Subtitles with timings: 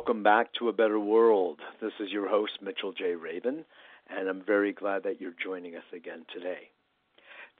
[0.00, 1.60] Welcome back to A Better World.
[1.82, 3.16] This is your host, Mitchell J.
[3.16, 3.66] Rabin,
[4.08, 6.70] and I'm very glad that you're joining us again today.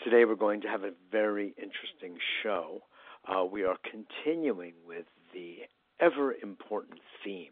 [0.02, 2.80] Today we're going to have a very interesting show.
[3.28, 5.58] Uh, we are continuing with the
[6.00, 7.50] ever important theme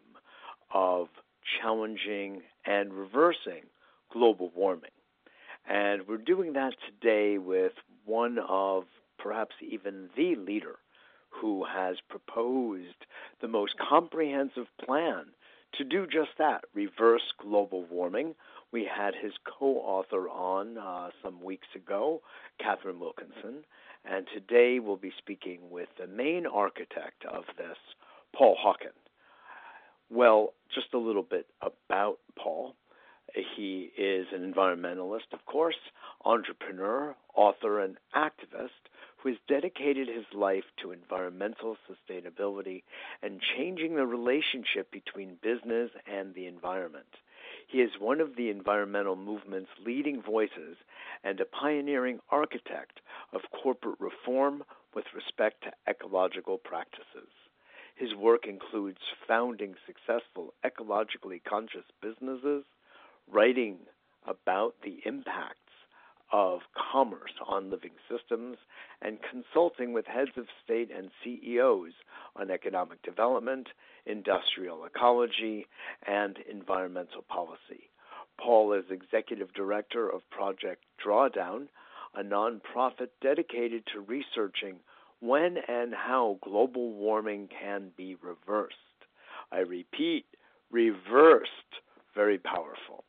[0.73, 1.09] of
[1.61, 3.69] challenging and reversing
[4.11, 4.89] global warming.
[5.69, 7.73] And we're doing that today with
[8.05, 8.85] one of
[9.19, 10.77] perhaps even the leader
[11.39, 13.05] who has proposed
[13.41, 15.25] the most comprehensive plan
[15.77, 18.35] to do just that reverse global warming.
[18.71, 22.21] We had his co author on uh, some weeks ago,
[22.59, 23.63] Catherine Wilkinson,
[24.05, 27.77] and today we'll be speaking with the main architect of this,
[28.35, 28.93] Paul Hawken.
[30.09, 32.75] Well, just a little bit about Paul.
[33.55, 35.75] He is an environmentalist, of course,
[36.25, 38.89] entrepreneur, author, and activist
[39.21, 42.83] who has dedicated his life to environmental sustainability
[43.21, 47.17] and changing the relationship between business and the environment.
[47.67, 50.77] He is one of the environmental movement's leading voices
[51.23, 53.01] and a pioneering architect
[53.33, 54.63] of corporate reform
[54.95, 57.29] with respect to ecological practices.
[57.95, 62.63] His work includes founding successful ecologically conscious businesses,
[63.29, 63.79] writing
[64.25, 65.68] about the impacts
[66.31, 68.57] of commerce on living systems,
[69.01, 71.93] and consulting with heads of state and CEOs
[72.35, 73.67] on economic development,
[74.05, 75.65] industrial ecology,
[76.07, 77.89] and environmental policy.
[78.37, 81.67] Paul is executive director of Project Drawdown,
[82.15, 84.77] a nonprofit dedicated to researching
[85.19, 88.75] when and how global warming can be reversed.
[89.51, 90.25] I repeat,
[90.71, 91.51] reversed.
[92.15, 93.03] Very powerful.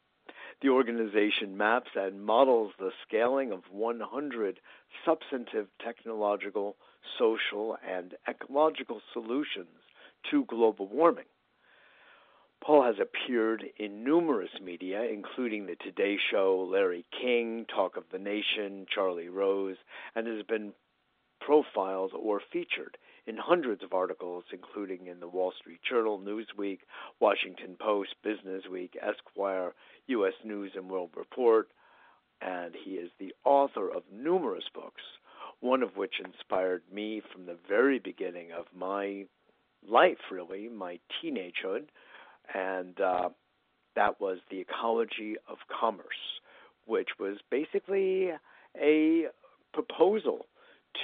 [0.63, 4.61] The organization maps and models the scaling of 100
[5.07, 6.77] substantive technological,
[7.19, 9.69] social, and ecological solutions
[10.31, 11.25] to global warming.
[12.63, 18.19] Paul has appeared in numerous media, including The Today Show, Larry King, Talk of the
[18.19, 19.79] Nation, Charlie Rose,
[20.15, 20.75] and has been
[21.41, 22.99] profiled or featured
[23.31, 26.81] in hundreds of articles, including in the Wall Street Journal, Newsweek,
[27.21, 29.73] Washington Post, Business Week, Esquire,
[30.09, 30.33] U.S.
[30.45, 31.69] News and World Report,
[32.43, 35.03] and he is the author of numerous books,
[35.61, 39.27] one of which inspired me from the very beginning of my
[39.89, 41.85] life, really, my teenagehood,
[42.53, 43.29] and uh,
[43.95, 46.41] that was The Ecology of Commerce,
[46.85, 48.31] which was basically
[48.77, 49.27] a
[49.73, 50.47] proposal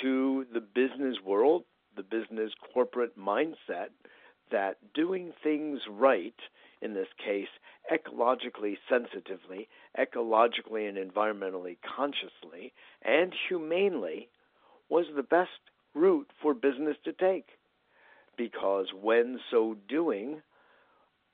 [0.03, 1.63] to the business world,
[1.97, 3.89] the business corporate mindset,
[4.51, 6.35] that doing things right,
[6.81, 7.49] in this case,
[7.93, 9.69] ecologically sensitively,
[9.99, 14.29] ecologically and environmentally consciously, and humanely,
[14.89, 15.51] was the best
[15.95, 17.47] route for business to take.
[18.37, 20.43] Because when so doing,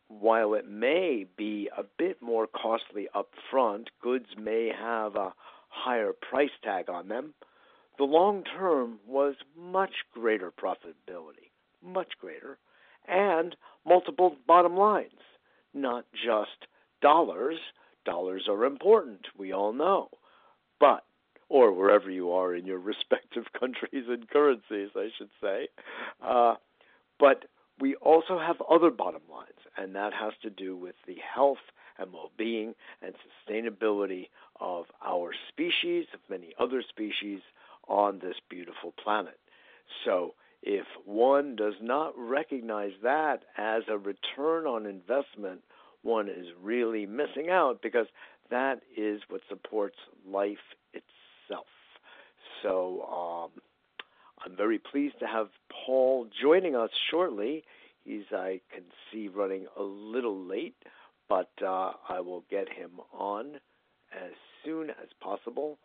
[0.08, 5.34] while it may be a bit more costly up front, goods may have a
[5.68, 7.34] higher price tag on them
[7.98, 11.50] the long term was much greater profitability,
[11.82, 12.58] much greater,
[13.08, 15.20] and multiple bottom lines,
[15.74, 16.66] not just
[17.00, 17.58] dollars.
[18.04, 20.08] Dollars are important, we all know.
[20.80, 21.04] But,
[21.48, 25.68] or wherever you are in your respective countries and currencies, I should say.
[26.22, 26.54] Uh,
[27.20, 27.44] but
[27.80, 31.58] we also have other bottom lines, and that has to do with the health
[31.98, 33.14] and well being and
[33.48, 34.28] sustainability
[34.60, 37.40] of our species, of many other species,
[37.88, 39.38] on this beautiful planet.
[40.04, 45.60] So, if one does not recognize that as a return on investment,
[46.02, 48.06] one is really missing out because
[48.50, 49.96] that is what supports
[50.26, 50.56] life
[50.92, 51.66] itself.
[52.62, 53.62] So, um,
[54.44, 55.48] I'm very pleased to have
[55.86, 57.64] Paul joining us shortly.
[58.04, 60.76] He's, I can see, running a little late,
[61.28, 63.56] but uh, I will get him on
[64.12, 64.32] as
[64.64, 65.78] soon as possible.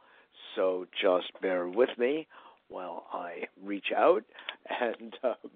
[0.57, 2.27] So just bear with me
[2.67, 4.23] while I reach out
[4.81, 5.51] and um,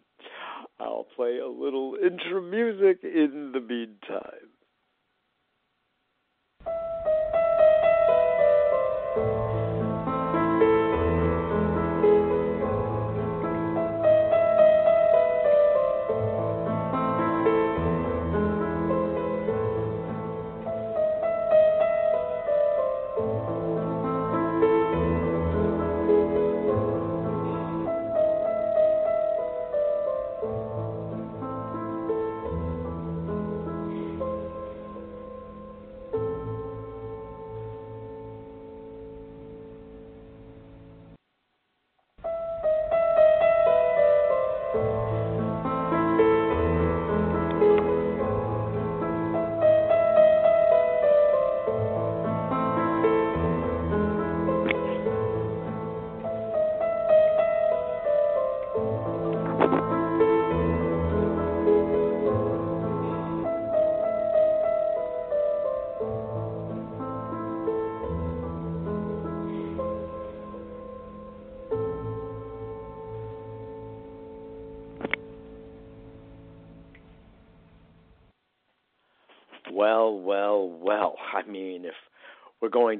[0.80, 4.51] I'll play a little intro music in the meantime.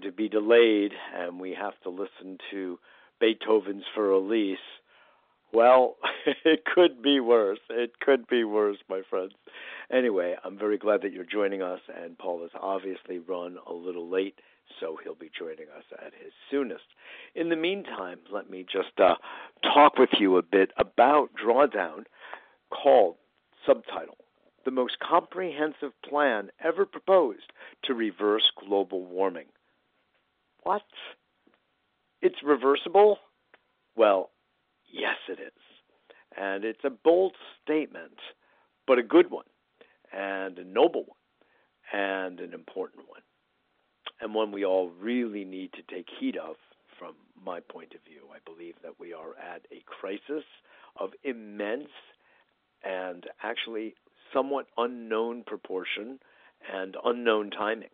[0.02, 2.80] To be delayed and we have to listen to
[3.20, 4.58] Beethoven's Für Elise,
[5.54, 5.98] well,
[6.46, 7.60] it could be worse.
[7.70, 9.34] It could be worse, my friends.
[9.92, 14.10] Anyway, I'm very glad that you're joining us, and Paul has obviously run a little
[14.10, 14.40] late,
[14.80, 16.86] so he'll be joining us at his soonest.
[17.36, 19.16] In the meantime, let me just uh,
[19.62, 22.06] talk with you a bit about Drawdown
[22.70, 23.18] called
[23.66, 24.18] Subtitle
[24.66, 27.52] the most comprehensive plan ever proposed
[27.84, 29.46] to reverse global warming.
[30.64, 30.82] What?
[32.22, 33.18] It's reversible?
[33.96, 34.30] Well,
[34.92, 35.52] yes, it is.
[36.38, 38.18] And it's a bold statement,
[38.88, 39.46] but a good one,
[40.14, 41.18] and a noble one,
[41.94, 43.22] and an important one,
[44.22, 46.56] and one we all really need to take heed of
[46.98, 48.22] from my point of view.
[48.34, 50.46] I believe that we are at a crisis
[50.98, 51.90] of immense
[52.84, 53.96] and actually
[54.34, 56.20] somewhat unknown proportion
[56.72, 57.90] and unknown timing.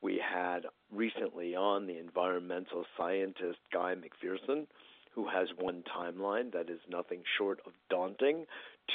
[0.00, 4.66] We had recently on the environmental scientist Guy McPherson,
[5.14, 8.46] who has one timeline that is nothing short of daunting,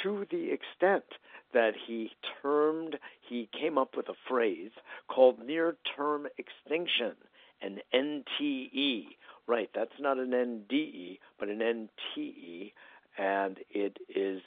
[0.02, 1.04] to the extent
[1.52, 2.10] that he
[2.42, 2.96] termed,
[3.28, 4.70] he came up with a phrase
[5.08, 7.12] called near term extinction,
[7.60, 9.04] an NTE.
[9.46, 12.72] Right, that's not an NDE, but an NTE,
[13.18, 14.40] and it is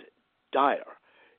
[0.52, 0.98] dire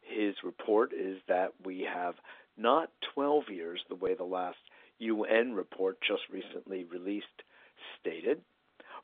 [0.09, 2.15] his report is that we have
[2.57, 4.59] not 12 years, the way the last
[4.99, 7.27] UN report just recently released
[8.01, 8.41] stated,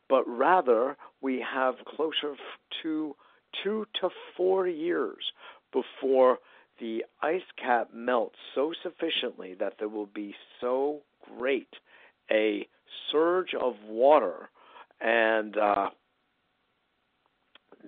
[0.09, 2.35] but rather we have closer
[2.83, 3.15] to
[3.63, 5.25] two to four years
[5.73, 6.39] before
[6.81, 11.01] the ice cap melts so sufficiently that there will be so
[11.39, 11.69] great
[12.31, 12.67] a
[13.13, 14.49] surge of water
[15.01, 15.91] and uh,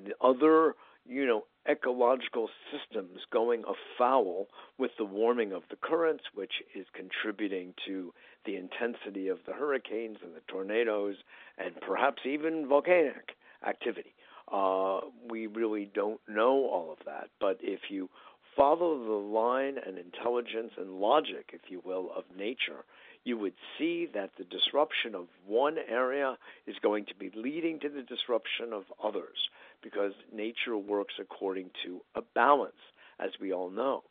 [0.04, 0.74] the other
[1.04, 4.48] you know ecological systems going afoul
[4.78, 8.12] with the warming of the currents, which is contributing to
[8.44, 11.16] the intensity of the hurricanes and the tornadoes,
[11.58, 13.36] and perhaps even volcanic
[13.66, 14.14] activity.
[14.50, 18.08] Uh, we really don't know all of that, but if you
[18.56, 22.84] follow the line and intelligence and logic, if you will, of nature,
[23.24, 27.88] you would see that the disruption of one area is going to be leading to
[27.88, 29.50] the disruption of others
[29.82, 32.72] because nature works according to a balance,
[33.20, 34.02] as we all know.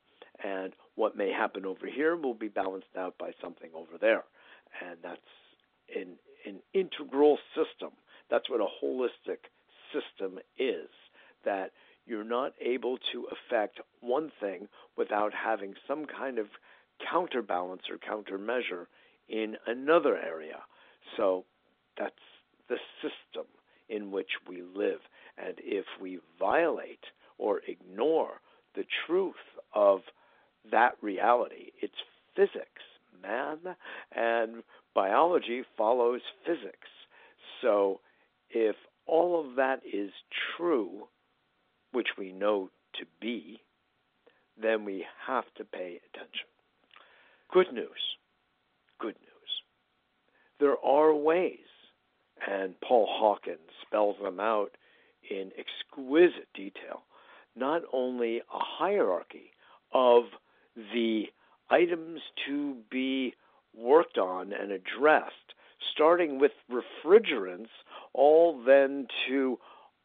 [0.43, 4.23] And what may happen over here will be balanced out by something over there.
[4.85, 5.21] And that's
[5.95, 7.91] an, an integral system.
[8.29, 9.37] That's what a holistic
[9.93, 10.89] system is.
[11.45, 11.71] That
[12.05, 14.67] you're not able to affect one thing
[14.97, 16.47] without having some kind of
[17.11, 18.85] counterbalance or countermeasure
[19.29, 20.59] in another area.
[21.17, 21.45] So
[21.97, 22.13] that's
[22.69, 23.45] the system
[23.89, 24.99] in which we live.
[25.37, 27.03] And if we violate
[27.37, 28.41] or ignore
[28.75, 29.33] the truth
[29.73, 30.01] of
[30.71, 31.93] that reality, it's
[32.35, 32.81] physics,
[33.21, 33.75] man,
[34.15, 34.63] and
[34.93, 36.89] biology follows physics.
[37.61, 37.99] So
[38.49, 38.75] if
[39.05, 40.11] all of that is
[40.57, 41.07] true,
[41.91, 43.61] which we know to be,
[44.61, 46.47] then we have to pay attention.
[47.51, 48.17] Good news.
[48.99, 49.61] Good news.
[50.59, 51.59] There are ways,
[52.47, 54.71] and Paul Hawken spells them out
[55.29, 57.03] in exquisite detail,
[57.55, 59.51] not only a hierarchy
[59.93, 60.25] of
[60.93, 61.25] the
[61.69, 63.33] items to be
[63.75, 65.53] worked on and addressed,
[65.91, 67.69] starting with refrigerants,
[68.13, 69.57] all then to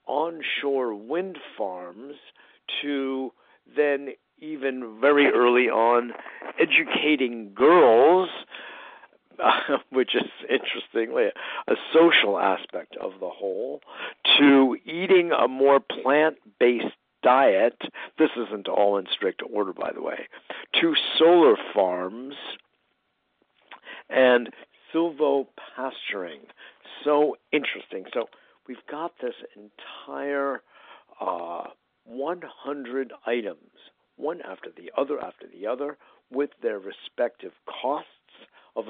[0.06, 2.14] onshore wind farms,
[2.82, 3.32] to
[3.76, 6.12] then even very early on
[6.58, 8.28] educating girls
[9.90, 11.28] which is interestingly
[11.68, 13.80] a social aspect of the whole,
[14.38, 17.80] to eating a more plant based diet.
[18.18, 20.28] This isn't all in strict order, by the way,
[20.80, 22.34] to solar farms
[24.08, 24.50] and
[24.92, 26.40] silvopasturing.
[27.04, 28.04] So interesting.
[28.12, 28.28] So
[28.66, 30.62] we've got this entire
[31.20, 31.64] uh,
[32.04, 33.58] 100 items,
[34.16, 35.96] one after the other after the other,
[36.30, 38.08] with their respective costs
[38.76, 38.86] of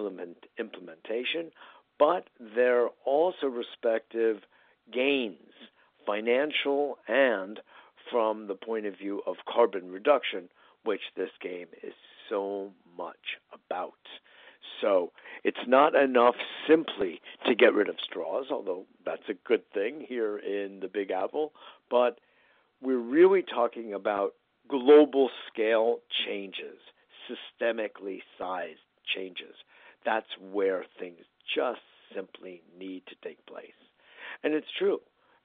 [0.59, 1.51] implementation,
[1.99, 4.39] but their also respective
[4.93, 5.53] gains,
[6.07, 7.61] financial and
[8.11, 10.49] from the point of view of carbon reduction,
[10.85, 11.93] which this game is
[12.29, 13.93] so much about.
[14.81, 15.13] So
[15.45, 20.39] it's not enough simply to get rid of straws, although that's a good thing here
[20.39, 21.53] in the Big Apple,
[21.91, 22.19] but
[22.83, 24.35] we're really talking about
[24.69, 26.79] global scale changes,
[27.29, 28.79] systemically sized
[29.15, 29.55] changes.
[30.05, 31.19] That's where things
[31.55, 31.81] just
[32.15, 33.71] simply need to take place.
[34.43, 35.01] And it's true.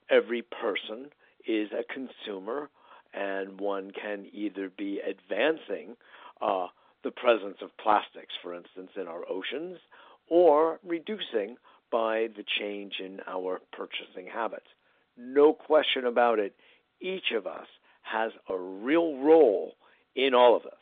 [0.10, 1.10] Every person
[1.48, 2.70] is a consumer,
[3.14, 5.96] and one can either be advancing
[6.42, 6.68] uh,
[7.04, 9.78] the presence of plastics, for instance, in our oceans,
[10.30, 11.58] or reducing
[11.92, 14.66] by the change in our purchasing habits.
[15.18, 16.56] No question about it,
[17.00, 17.68] each of us
[18.02, 19.74] has a real role
[20.16, 20.74] in all of this.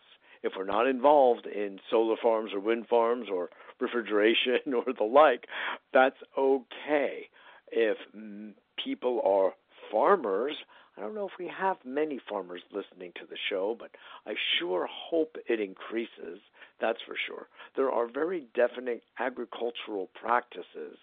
[0.44, 3.50] If we're not involved in solar farms or wind farms or
[3.84, 5.48] refrigeration or the like,
[5.94, 7.28] that's okay.
[7.72, 7.98] If
[8.84, 9.54] people are
[9.92, 10.56] farmers,
[10.98, 13.92] I don't know if we have many farmers listening to the show, but
[14.28, 16.40] I sure hope it increases.
[16.80, 17.48] That's for sure.
[17.76, 20.98] There are very definite agricultural practices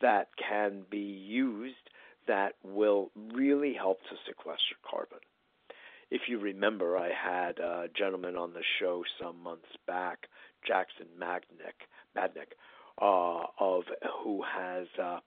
[0.00, 1.74] that can be used
[2.28, 5.18] that will really help to sequester carbon.
[6.10, 10.28] If you remember, I had a gentleman on the show some months back,
[10.66, 12.54] Jackson Magnick, Madnick,
[13.00, 13.84] uh, of
[14.22, 15.18] who has uh,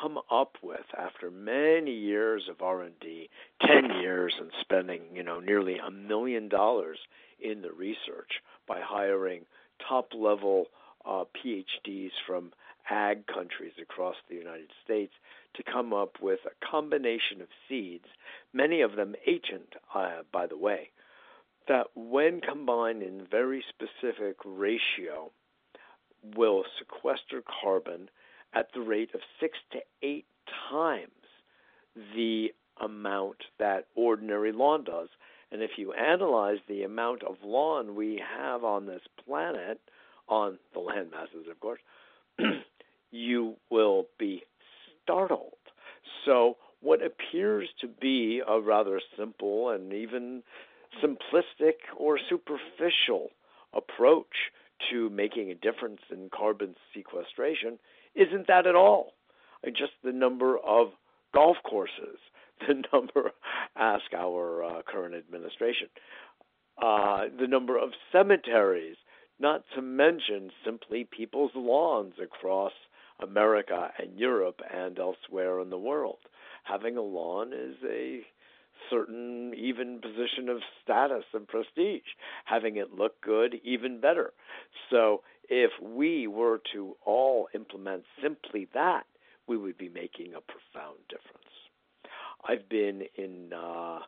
[0.00, 3.28] come up with after many years of R&D,
[3.66, 6.98] 10 years and spending, you know, nearly a million dollars
[7.40, 9.42] in the research by hiring
[9.88, 10.66] top-level
[11.04, 12.52] uh, PhDs from
[12.90, 15.12] ag countries across the United States
[15.54, 18.06] to come up with a combination of seeds,
[18.52, 20.90] many of them ancient, uh, by the way,
[21.68, 25.30] that when combined in very specific ratio
[26.36, 28.08] will sequester carbon
[28.54, 30.26] at the rate of six to eight
[30.70, 31.10] times
[32.14, 35.08] the amount that ordinary lawn does.
[35.52, 39.80] And if you analyze the amount of lawn we have on this planet,
[40.28, 41.80] on the land masses, of course,
[43.10, 44.42] you will be
[45.02, 45.52] startled.
[46.24, 50.42] So, what appears to be a rather simple and even
[51.02, 53.30] simplistic or superficial
[53.74, 54.50] approach
[54.90, 57.78] to making a difference in carbon sequestration
[58.14, 59.14] isn't that at all.
[59.66, 60.88] Just the number of
[61.34, 62.18] golf courses,
[62.68, 63.32] the number,
[63.76, 65.88] ask our uh, current administration,
[66.82, 68.96] uh, the number of cemeteries,
[69.38, 72.72] not to mention simply people's lawns across
[73.22, 76.18] America and Europe and elsewhere in the world.
[76.64, 78.22] Having a lawn is a
[78.88, 82.02] certain even position of status and prestige.
[82.44, 84.32] Having it look good, even better.
[84.90, 89.04] So if we were to all implement simply that,
[89.46, 91.36] we would be making a profound difference.
[92.48, 94.00] I've been in uh,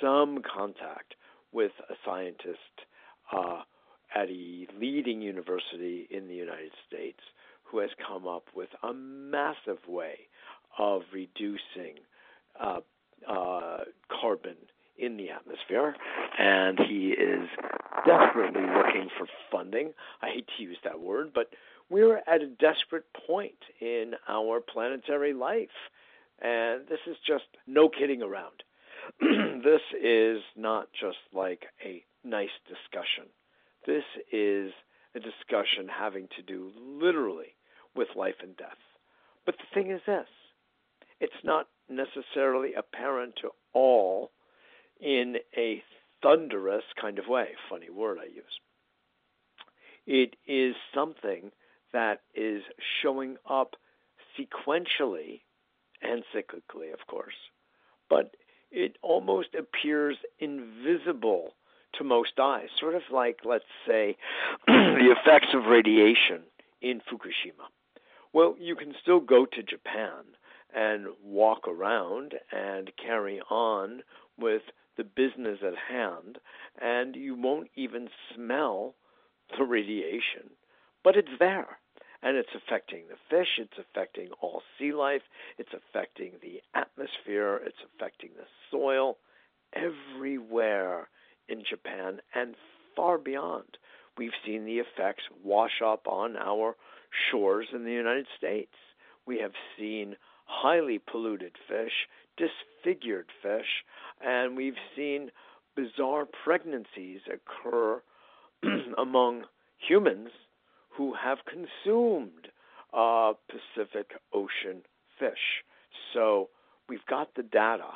[0.00, 1.14] some contact
[1.52, 2.58] with a scientist
[3.32, 3.62] uh,
[4.14, 7.20] at a leading university in the United States
[7.64, 10.18] who has come up with a massive way
[10.78, 11.98] of reducing
[12.60, 12.80] uh,
[13.28, 13.78] uh,
[14.20, 14.56] carbon
[14.98, 15.96] in the atmosphere,
[16.38, 17.48] and he is
[18.06, 19.92] desperately looking for funding.
[20.22, 21.50] I hate to use that word, but
[21.88, 25.68] we're at a desperate point in our planetary life,
[26.40, 28.62] and this is just no kidding around.
[29.64, 33.24] this is not just like a nice discussion.
[33.86, 34.72] This is
[35.14, 37.56] a discussion having to do literally
[37.96, 38.78] with life and death.
[39.46, 40.28] But the thing is this
[41.20, 44.30] it's not necessarily apparent to all
[45.00, 45.82] in a
[46.22, 47.48] thunderous kind of way.
[47.68, 48.60] Funny word I use.
[50.06, 51.50] It is something
[51.92, 52.62] that is
[53.02, 53.76] showing up
[54.38, 55.40] sequentially
[56.02, 57.34] and cyclically, of course,
[58.08, 58.34] but
[58.70, 61.54] it almost appears invisible
[61.98, 64.16] to most eyes, sort of like, let's say,
[64.66, 66.42] the effects of radiation
[66.80, 67.66] in Fukushima.
[68.32, 70.24] Well, you can still go to Japan
[70.74, 74.02] and walk around and carry on
[74.38, 74.62] with
[74.96, 76.38] the business at hand,
[76.80, 78.94] and you won't even smell
[79.56, 80.50] the radiation,
[81.02, 81.78] but it's there.
[82.22, 85.22] And it's affecting the fish, it's affecting all sea life,
[85.56, 89.16] it's affecting the atmosphere, it's affecting the soil,
[89.72, 91.08] everywhere
[91.48, 92.54] in Japan and
[92.94, 93.78] far beyond.
[94.18, 96.76] We've seen the effects wash up on our
[97.30, 98.74] shores in the United States.
[99.26, 100.16] We have seen
[100.50, 101.92] highly polluted fish,
[102.36, 103.84] disfigured fish,
[104.20, 105.30] and we've seen
[105.76, 108.02] bizarre pregnancies occur
[108.98, 109.44] among
[109.78, 110.30] humans
[110.90, 112.48] who have consumed
[112.92, 114.82] uh, Pacific Ocean
[115.18, 115.62] fish.
[116.12, 116.48] So
[116.88, 117.92] we've got the data.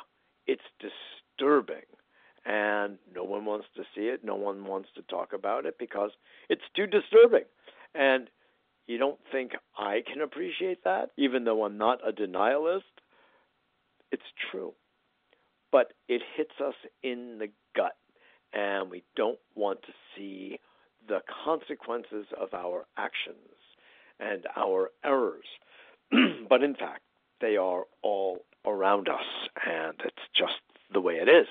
[0.47, 1.85] It's disturbing.
[2.45, 4.23] And no one wants to see it.
[4.23, 6.11] No one wants to talk about it because
[6.47, 7.45] it's too disturbing.
[7.95, 8.29] And
[8.87, 12.81] you don't think I can appreciate that, even though I'm not a denialist?
[14.11, 14.73] It's true.
[15.71, 17.95] But it hits us in the gut,
[18.53, 20.59] and we don't want to see
[21.07, 23.37] the consequences of our actions
[24.19, 25.45] and our errors.
[26.49, 27.01] but in fact,
[27.41, 30.53] they are all around us, and it's just
[30.93, 31.47] the way it is.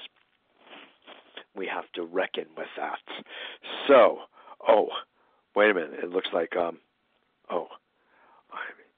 [1.56, 2.98] We have to reckon with that.
[3.86, 4.18] So,
[4.66, 4.88] oh,
[5.54, 6.00] wait a minute.
[6.02, 6.78] It looks like um,
[7.50, 7.68] oh,
[8.52, 8.92] I mean,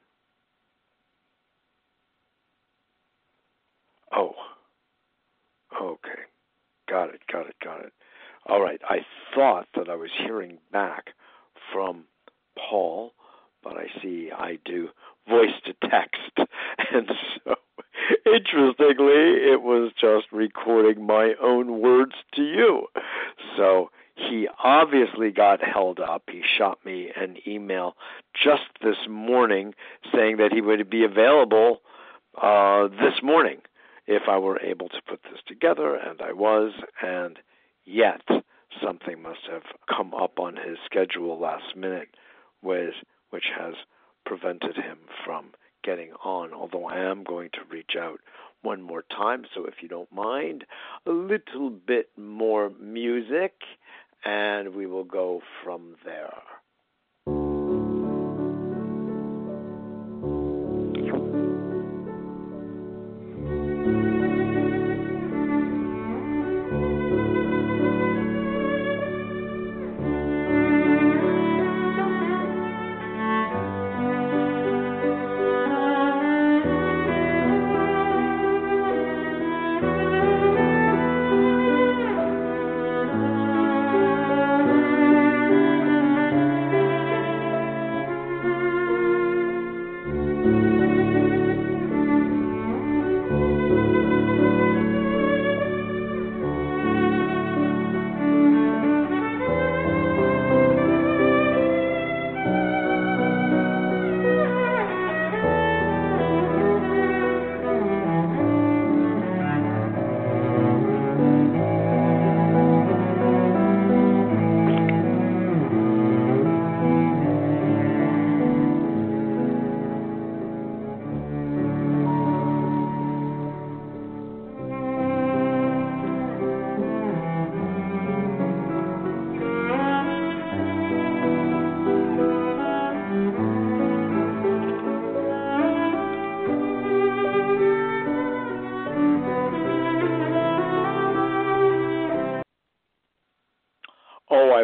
[4.15, 4.35] oh,
[5.81, 6.23] okay,
[6.89, 7.93] got it, got it, got it.
[8.49, 8.81] All right.
[8.89, 8.99] I
[9.35, 11.07] thought that I was hearing back
[11.73, 12.05] from
[12.57, 13.13] Paul,
[13.63, 14.89] but I see I do
[15.29, 16.21] voice to text,
[16.93, 17.11] and
[17.45, 17.55] so
[18.25, 22.87] interestingly, it was just recording my own words to you.
[23.57, 26.23] So he obviously got held up.
[26.31, 27.97] He shot me an email
[28.35, 29.75] just this morning
[30.13, 31.83] saying that he would be available
[32.41, 33.59] uh, this morning
[34.07, 37.39] if I were able to put this together, and I was, and
[37.85, 38.23] yet
[38.83, 42.09] something must have come up on his schedule last minute,
[42.63, 42.95] which,
[43.31, 43.75] which has
[44.25, 45.47] prevented him from
[45.83, 46.53] getting on.
[46.53, 48.21] Although I am going to reach out
[48.63, 50.65] one more time, so if you don't mind,
[51.07, 53.55] a little bit more music,
[54.27, 56.56] and we will go from there.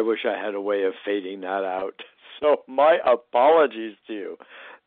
[0.03, 1.95] Wish I had a way of fading that out.
[2.39, 4.37] So my apologies to you.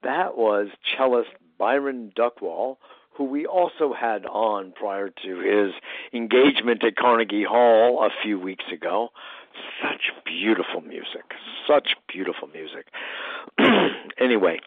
[0.03, 2.77] That was cellist Byron Duckwall,
[3.17, 5.73] who we also had on prior to his
[6.13, 9.09] engagement at Carnegie Hall a few weeks ago.
[9.83, 11.33] Such beautiful music.
[11.67, 12.89] Such beautiful music.
[14.21, 14.59] anyway,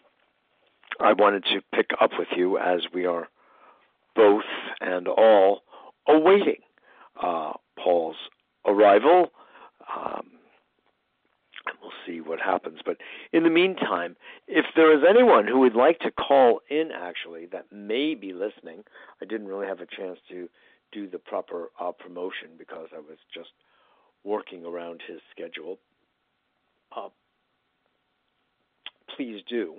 [0.98, 3.28] I wanted to pick up with you as we are
[4.16, 4.44] both
[4.80, 5.62] and all
[6.08, 6.60] awaiting
[7.22, 8.16] uh, Paul's
[8.66, 9.28] arrival.
[9.96, 10.39] Um,
[11.90, 12.80] we'll see what happens.
[12.84, 12.98] But
[13.32, 17.66] in the meantime, if there is anyone who would like to call in, actually, that
[17.72, 18.84] may be listening,
[19.20, 20.48] I didn't really have a chance to
[20.92, 23.50] do the proper uh, promotion because I was just
[24.24, 25.78] working around his schedule.
[26.94, 27.08] Uh,
[29.16, 29.76] please do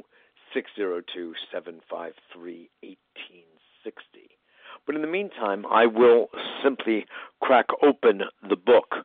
[0.53, 4.37] 602 753 1860.
[4.85, 6.29] But in the meantime, I will
[6.63, 7.05] simply
[7.41, 8.95] crack open the book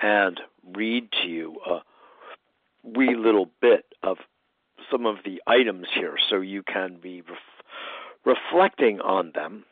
[0.00, 0.40] and
[0.74, 1.80] read to you a
[2.82, 4.18] wee little bit of
[4.90, 7.64] some of the items here so you can be ref-
[8.24, 9.64] reflecting on them.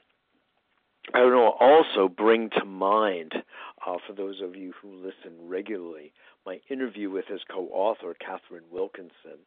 [1.15, 3.33] I will also bring to mind,
[3.87, 6.13] uh, for those of you who listen regularly,
[6.45, 9.41] my interview with his co author, Catherine Wilkinson.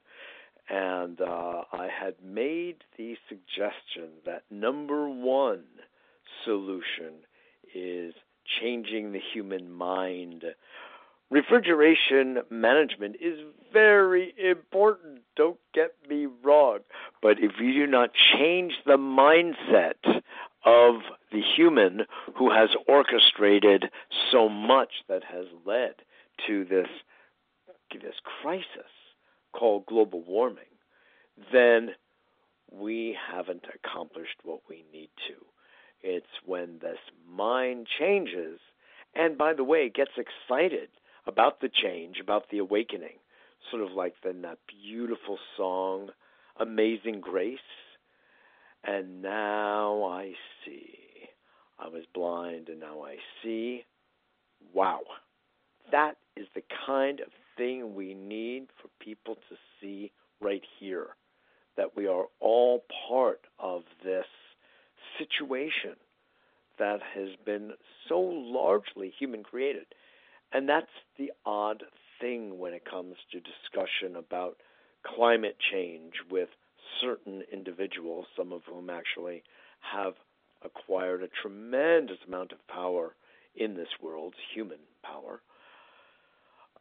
[0.69, 5.63] And uh, I had made the suggestion that number one
[6.45, 7.26] solution
[7.76, 8.13] is
[8.62, 10.43] changing the human mind
[11.32, 13.39] refrigeration management is
[13.74, 15.22] very important.
[15.36, 16.80] Don't get me wrong.
[17.22, 20.22] But if you do not change the mindset
[20.65, 20.96] of
[21.32, 22.02] the human
[22.36, 23.86] who has orchestrated
[24.32, 25.96] so much that has led
[26.46, 26.88] to this
[27.94, 28.91] this crisis
[29.52, 30.63] called global warming,
[31.52, 31.89] then
[32.72, 35.34] we haven't accomplished what we need to.
[36.02, 38.60] It's when this mind changes
[39.13, 40.88] and by the way gets excited
[41.27, 43.19] about the change, about the awakening,
[43.69, 46.10] sort of like in that beautiful song,
[46.60, 47.60] Amazing Grace.
[48.84, 50.34] And now I
[50.65, 50.95] see.
[51.79, 53.84] I was blind and now I see.
[54.73, 55.01] Wow.
[55.91, 61.07] That is the kind of thing we need for people to see right here.
[61.77, 64.25] That we are all part of this
[65.17, 65.95] situation
[66.79, 67.71] that has been
[68.10, 69.86] so largely human created.
[70.53, 70.87] And that's
[71.17, 71.83] the odd
[72.19, 74.57] thing when it comes to discussion about
[75.03, 76.49] climate change with
[76.99, 79.43] certain individuals, some of whom actually
[79.79, 80.13] have
[80.63, 83.15] acquired a tremendous amount of power
[83.55, 85.41] in this world, human power,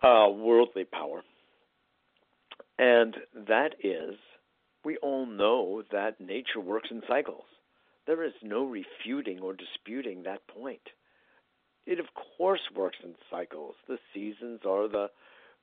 [0.02, 1.22] uh, worldly power.
[2.78, 3.16] And
[3.48, 4.16] that is,
[4.84, 7.44] we all know that nature works in cycles.
[8.06, 10.82] There is no refuting or disputing that point.
[11.86, 13.74] It, of course, works in cycles.
[13.88, 15.08] The seasons are the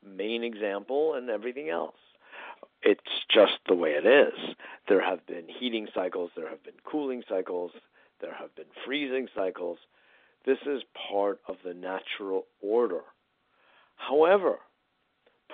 [0.05, 1.95] main example, and everything else.
[2.81, 3.01] It's
[3.33, 4.55] just the way it is.
[4.87, 7.71] There have been heating cycles, there have been cooling cycles,
[8.21, 9.77] there have been freezing cycles.
[10.45, 13.01] This is part of the natural order.
[13.95, 14.59] However,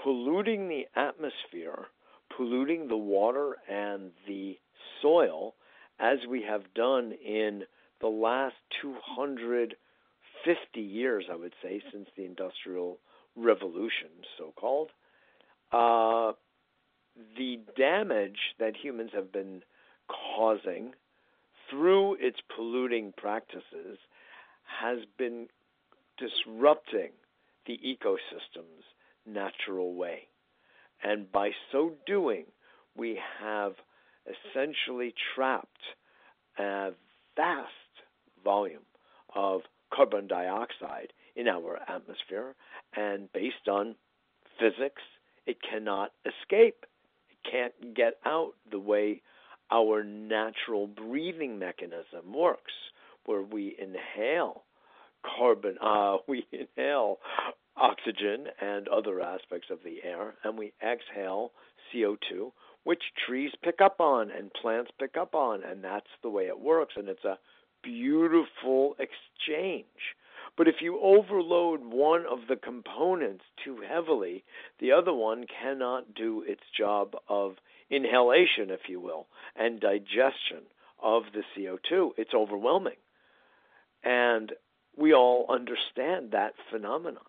[0.04, 1.88] polluting the atmosphere,
[2.36, 4.60] polluting the water and the
[5.02, 5.56] soil,
[6.00, 7.64] as we have done in
[8.02, 8.56] the last
[10.44, 13.00] 250 years, I would say, since the Industrial
[13.36, 14.90] Revolution, so called,
[15.72, 16.34] uh,
[17.38, 19.62] the damage that humans have been
[20.36, 20.94] causing
[21.70, 23.98] through its polluting practices
[24.82, 25.48] has been
[26.18, 27.12] disrupting
[27.66, 28.84] the ecosystem's
[29.26, 30.28] natural way.
[31.04, 32.46] And by so doing,
[32.96, 33.74] we have
[34.26, 35.82] essentially trapped
[36.58, 36.92] a
[37.36, 37.70] vast
[38.44, 38.86] volume
[39.36, 39.62] of
[39.94, 42.56] carbon dioxide in our atmosphere,
[42.96, 43.96] and based on
[44.60, 45.02] physics,
[45.46, 46.86] it cannot escape.
[47.30, 49.22] It can't get out the way
[49.72, 52.74] our natural breathing mechanism works,
[53.26, 54.64] where we inhale
[55.38, 57.18] carbon, uh, we inhale
[57.76, 61.52] oxygen and other aspects of the air, and we exhale
[61.94, 62.52] CO2,
[62.84, 66.60] which trees pick up on and plants pick up on, and that's the way it
[66.60, 67.38] works, and it's a
[67.84, 69.86] beautiful exchange.
[70.56, 74.44] But if you overload one of the components too heavily,
[74.80, 77.56] the other one cannot do its job of
[77.90, 80.64] inhalation, if you will, and digestion
[81.02, 82.12] of the CO2.
[82.18, 82.98] It's overwhelming.
[84.04, 84.54] And
[84.98, 87.24] we all understand that phenomenon.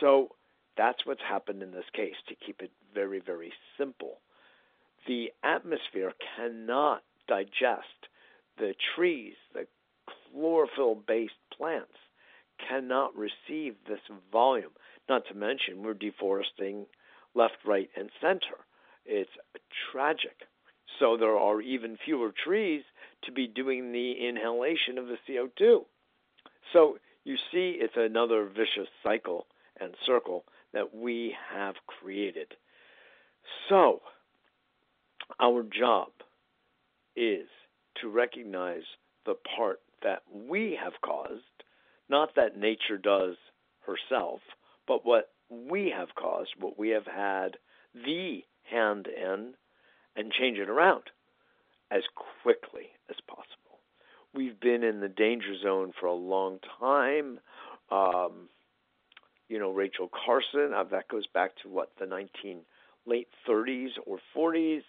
[0.00, 0.34] So
[0.76, 4.18] that's what's happened in this case, to keep it very, very simple.
[5.06, 8.08] The atmosphere cannot digest
[8.58, 9.66] the trees, the
[10.32, 11.92] chlorophyll based plants
[12.68, 14.00] cannot receive this
[14.32, 14.70] volume.
[15.08, 16.86] Not to mention, we're deforesting
[17.34, 18.64] left, right, and center.
[19.04, 19.30] It's
[19.90, 20.36] tragic.
[20.98, 22.82] So there are even fewer trees
[23.24, 25.84] to be doing the inhalation of the CO2.
[26.72, 29.46] So you see, it's another vicious cycle
[29.80, 32.54] and circle that we have created.
[33.68, 34.00] So,
[35.40, 36.08] our job
[37.16, 37.46] is
[38.00, 38.82] to recognize
[39.26, 41.42] the part that we have caused,
[42.08, 43.36] not that nature does
[43.86, 44.40] herself,
[44.86, 47.56] but what we have caused, what we have had
[47.94, 49.54] the hand in,
[50.16, 51.04] and change it around
[51.90, 52.02] as
[52.42, 53.80] quickly as possible.
[54.34, 57.40] We've been in the danger zone for a long time.
[57.90, 58.48] Um,
[59.48, 62.60] you know, Rachel Carson, uh, that goes back to what, the 19
[63.06, 64.82] late 30s or 40s.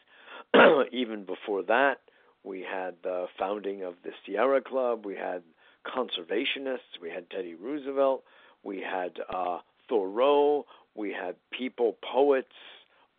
[0.92, 2.00] Even before that,
[2.44, 5.06] we had the founding of the Sierra Club.
[5.06, 5.44] We had
[5.86, 7.00] conservationists.
[7.02, 8.24] We had Teddy Roosevelt.
[8.64, 10.66] We had uh, Thoreau.
[10.96, 12.48] We had people, poets,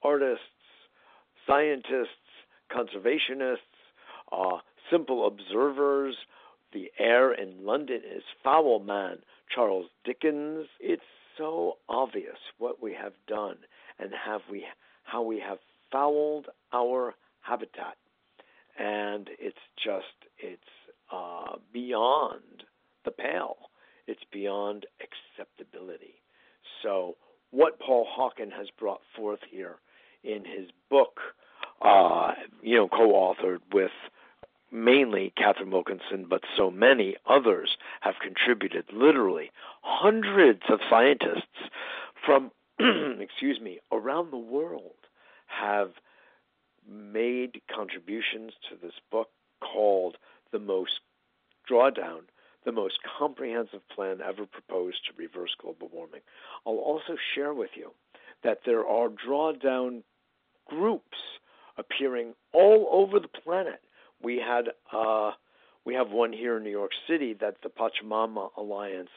[0.02, 0.44] artists,
[1.46, 2.08] scientists,
[2.70, 3.56] conservationists,
[4.32, 4.58] uh,
[4.90, 6.16] simple observers.
[6.72, 9.18] The air in London is foul, man.
[9.54, 10.66] Charles Dickens.
[10.78, 11.02] It's
[11.36, 13.56] so obvious what we have done
[13.98, 14.64] and have we
[15.04, 15.58] how we have
[15.90, 17.96] fouled our habitat,
[18.78, 20.06] and it's just
[20.38, 20.62] it's
[21.12, 22.64] uh, beyond
[23.04, 23.56] the pale.
[24.06, 26.14] It's beyond acceptability.
[26.82, 27.16] So
[27.50, 29.76] what Paul Hawken has brought forth here
[30.22, 31.20] in his book,
[31.82, 33.90] uh, you know, co-authored with
[34.72, 38.84] mainly Catherine Wilkinson, but so many others have contributed.
[38.92, 39.50] Literally,
[39.82, 41.70] hundreds of scientists
[42.24, 42.50] from,
[43.20, 44.92] excuse me, around the world
[45.46, 45.90] have
[46.88, 49.28] made contributions to this book
[49.60, 50.16] called
[50.52, 51.00] The Most
[51.70, 52.22] Drawdown,
[52.64, 56.20] the most comprehensive plan ever proposed to reverse global warming.
[56.66, 57.92] I'll also share with you
[58.42, 60.02] that there are drawdown
[60.66, 61.18] groups
[61.78, 63.80] appearing all over the planet
[64.22, 65.32] we had uh,
[65.84, 69.10] we have one here in New York City that the Pachamama Alliance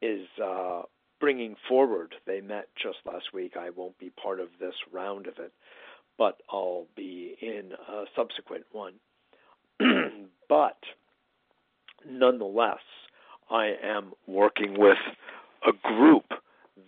[0.00, 0.82] is uh,
[1.20, 2.14] bringing forward.
[2.26, 3.56] They met just last week.
[3.58, 5.52] I won't be part of this round of it,
[6.18, 8.94] but I'll be in a subsequent one.
[10.48, 10.78] but
[12.08, 12.78] nonetheless,
[13.50, 14.98] I am working with
[15.66, 16.26] a group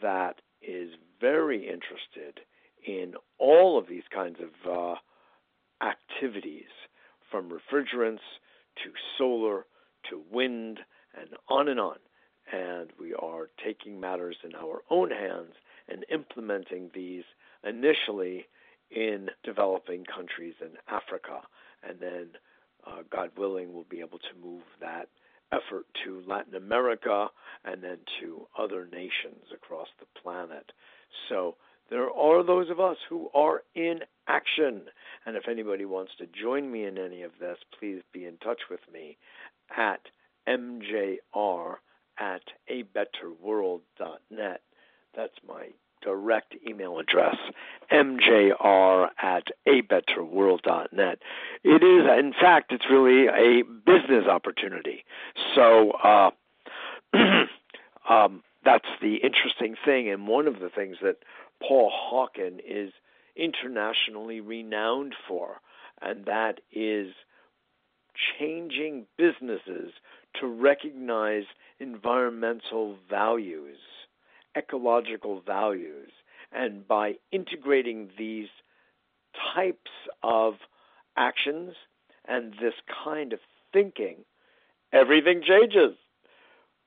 [0.01, 2.41] that is very interested
[2.87, 4.95] in all of these kinds of uh,
[5.85, 6.71] activities,
[7.31, 8.19] from refrigerants
[8.85, 9.67] to solar
[10.11, 10.81] to wind
[11.19, 11.97] and on and on.
[12.53, 15.55] And we are taking matters in our own hands
[15.89, 17.25] and implementing these
[17.65, 18.47] initially
[18.95, 21.41] in developing countries in Africa.
[21.89, 22.29] And then,
[22.87, 25.09] uh, God willing, we'll be able to move that
[25.53, 27.29] effort to Latin America
[27.65, 30.73] and then to other nations across the planet.
[31.29, 31.57] So
[31.91, 34.83] there are those of us who are in action.
[35.27, 38.61] And if anybody wants to join me in any of this, please be in touch
[38.71, 39.19] with me
[39.77, 40.01] at
[40.49, 41.75] mjr
[42.19, 44.61] at abetterworld.net.
[45.15, 45.69] That's my
[46.03, 47.37] direct email address,
[47.91, 51.19] mjr at abetterworld.net.
[51.65, 55.05] It is, in fact, it's really a business opportunity.
[55.55, 56.31] So uh,
[58.09, 61.17] um, that's the interesting thing, and one of the things that
[61.67, 62.93] Paul Hawken is
[63.37, 65.61] internationally renowned for,
[66.01, 67.13] and that is
[68.39, 69.93] changing businesses
[70.41, 71.45] to recognize
[71.79, 73.79] environmental values,
[74.57, 76.11] ecological values,
[76.53, 78.49] and by integrating these
[79.55, 79.91] types
[80.23, 80.55] of
[81.17, 81.75] actions
[82.27, 83.41] and this kind of
[83.73, 84.17] thinking,
[84.93, 85.97] everything changes.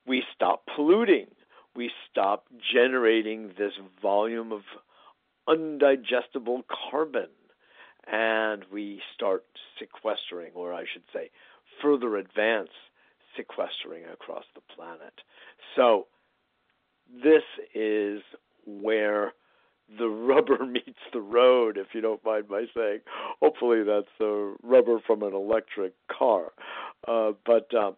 [0.06, 1.26] We stop polluting
[1.76, 4.62] we stop generating this volume of
[5.48, 7.28] undigestible carbon
[8.10, 9.44] and we start
[9.78, 11.30] sequestering, or I should say,
[11.82, 12.70] further advance
[13.36, 15.12] sequestering across the planet.
[15.74, 16.06] So,
[17.12, 17.42] this
[17.74, 18.20] is
[18.66, 19.32] where
[19.98, 23.00] the rubber meets the road, if you don't mind my saying.
[23.40, 26.52] Hopefully, that's the rubber from an electric car.
[27.06, 27.92] Uh, but uh,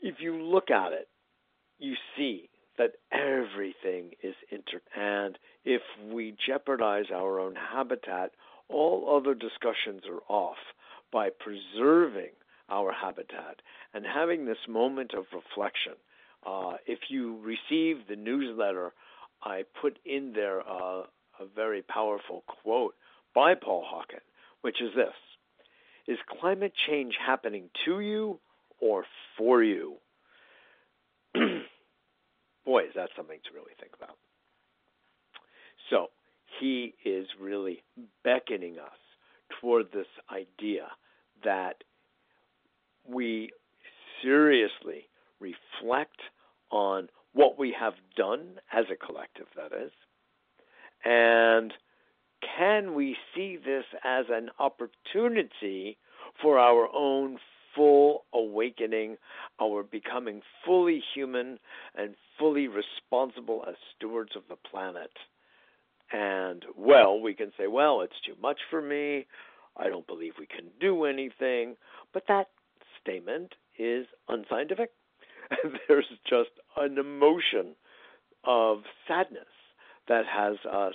[0.00, 1.08] if you look at it,
[1.78, 8.32] you see that everything is inter and if we jeopardize our own habitat,
[8.68, 10.56] all other discussions are off
[11.12, 12.30] by preserving
[12.68, 13.60] our habitat
[13.94, 15.94] and having this moment of reflection.
[16.46, 18.92] Uh, if you receive the newsletter,
[19.42, 21.02] I put in there uh,
[21.40, 22.94] a very powerful quote
[23.34, 24.20] by Paul Hawken,
[24.62, 25.14] which is this
[26.06, 28.38] Is climate change happening to you
[28.80, 29.04] or
[29.36, 29.96] for you?
[32.66, 34.16] boy, is that something to really think about.
[35.88, 36.08] So
[36.60, 37.82] he is really
[38.24, 38.98] beckoning us
[39.60, 40.88] toward this idea
[41.44, 41.76] that
[43.08, 43.50] we
[44.22, 46.16] seriously reflect
[46.70, 49.92] on what we have done as a collective, that is,
[51.04, 51.72] and
[52.56, 55.98] can we see this as an opportunity
[56.40, 57.38] for our own
[57.74, 59.16] full awakening,
[59.60, 61.58] our becoming fully human
[61.94, 65.12] and fully responsible as stewards of the planet.
[66.12, 69.26] And, well, we can say, well, it's too much for me.
[69.76, 71.76] I don't believe we can do anything.
[72.12, 72.48] But that
[73.00, 74.90] statement is unscientific.
[75.88, 77.74] There's just an emotion
[78.44, 78.78] of
[79.08, 79.44] sadness
[80.08, 80.94] that has us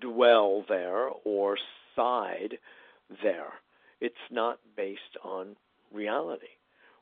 [0.00, 1.56] dwell there or
[1.96, 2.58] side
[3.22, 3.52] there.
[4.00, 5.56] It's not based on
[5.92, 6.46] reality.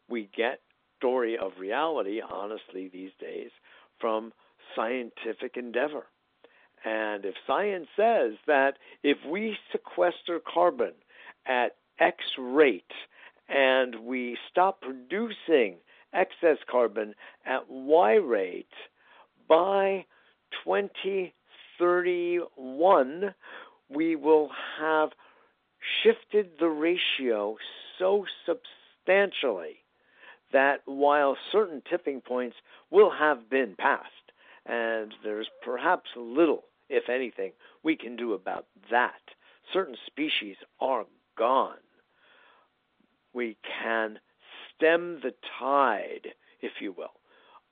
[0.09, 0.61] We get
[0.99, 3.51] story of reality, honestly, these days,
[3.99, 4.33] from
[4.77, 6.07] scientific endeavor.
[6.85, 10.93] And if science says that if we sequester carbon
[11.47, 12.93] at X rate
[13.49, 15.77] and we stop producing
[16.13, 17.15] excess carbon
[17.47, 18.67] at Y rate
[19.49, 20.05] by
[20.65, 23.35] 2031,
[23.89, 25.11] we will have
[26.03, 27.57] shifted the ratio
[27.99, 29.79] so substantially
[30.53, 32.57] that while certain tipping points
[32.91, 34.07] will have been passed,
[34.67, 39.21] and there's perhaps little, if anything, we can do about that,
[39.73, 41.05] certain species are
[41.37, 41.79] gone.
[43.35, 44.21] We can
[44.83, 46.29] stem the tide,
[46.61, 47.15] if you will,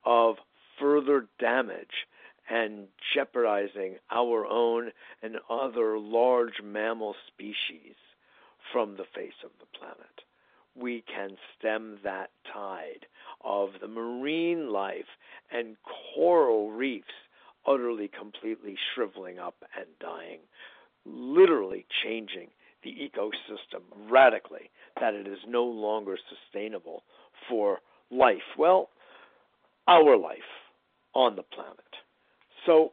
[0.04, 0.36] of
[0.78, 2.06] further damage
[2.48, 4.90] and jeopardizing our own
[5.22, 7.94] and other large mammal species
[8.72, 9.96] from the face of the planet.
[10.76, 13.06] We can stem that tide
[13.44, 15.04] of the marine life
[15.52, 15.76] and
[16.14, 17.06] coral reefs
[17.66, 20.38] utterly, completely shriveling up and dying,
[21.04, 22.48] literally changing
[22.82, 27.02] the ecosystem radically, that it is no longer sustainable
[27.48, 27.78] for
[28.10, 28.38] life.
[28.58, 28.88] Well,
[29.86, 30.38] our life
[31.14, 31.76] on the planet.
[32.66, 32.92] So,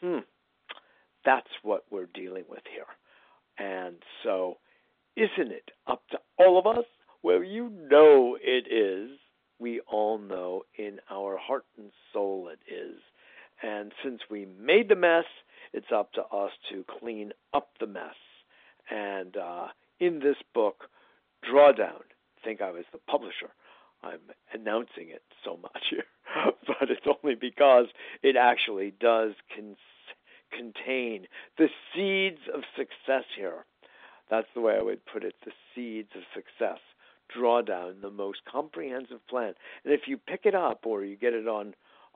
[0.00, 0.18] hmm,
[1.24, 2.84] that's what we're dealing with here.
[3.58, 4.58] And so,
[5.16, 6.84] isn't it up to all of us?
[7.22, 9.18] Well, you know it is.
[9.58, 12.96] We all know in our heart and soul it is.
[13.62, 15.24] And since we made the mess,
[15.72, 18.14] it's up to us to clean up the mess.
[18.90, 20.88] And uh, in this book,
[21.48, 22.02] Drawdown,
[22.44, 23.50] think I was the publisher.
[24.02, 24.20] I'm
[24.52, 26.04] announcing it so much here,
[26.66, 27.86] but it's only because
[28.22, 29.76] it actually does con-
[30.50, 31.26] contain
[31.58, 33.66] the seeds of success here.
[34.30, 36.78] That's the way I would put it the seeds of success.
[37.36, 39.54] Drawdown, the most comprehensive plan.
[39.84, 41.74] And if you pick it up or you get it on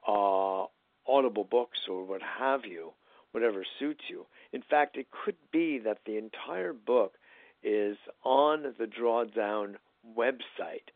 [0.09, 0.67] uh,
[1.07, 2.93] Audible books or what have you,
[3.35, 7.15] whatever suits you, in fact, it could be that the entire book
[7.63, 9.75] is on the Drawdown
[10.17, 10.89] website.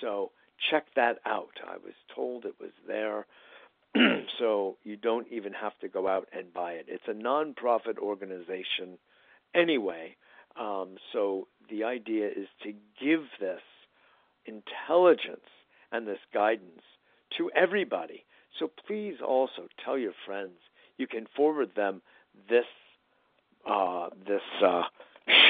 [0.00, 0.32] So
[0.70, 1.58] check that out.
[1.66, 3.26] I was told it was there.
[4.38, 6.86] so you don't even have to go out and buy it.
[6.88, 8.98] It's a nonprofit organization
[9.54, 10.16] anyway.
[10.58, 13.60] Um, so the idea is to give this
[14.44, 15.48] intelligence
[15.92, 16.82] and this guidance
[17.38, 18.24] to everybody.
[18.58, 20.58] So please also tell your friends.
[20.98, 22.02] You can forward them
[22.48, 22.66] this
[23.68, 24.82] uh, this uh,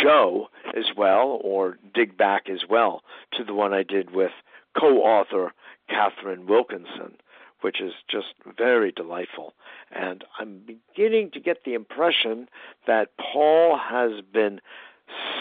[0.02, 4.32] show as well, or dig back as well to the one I did with
[4.78, 5.52] co-author
[5.88, 7.16] Katharine Wilkinson,
[7.60, 9.54] which is just very delightful.
[9.94, 12.48] And I'm beginning to get the impression
[12.86, 14.60] that Paul has been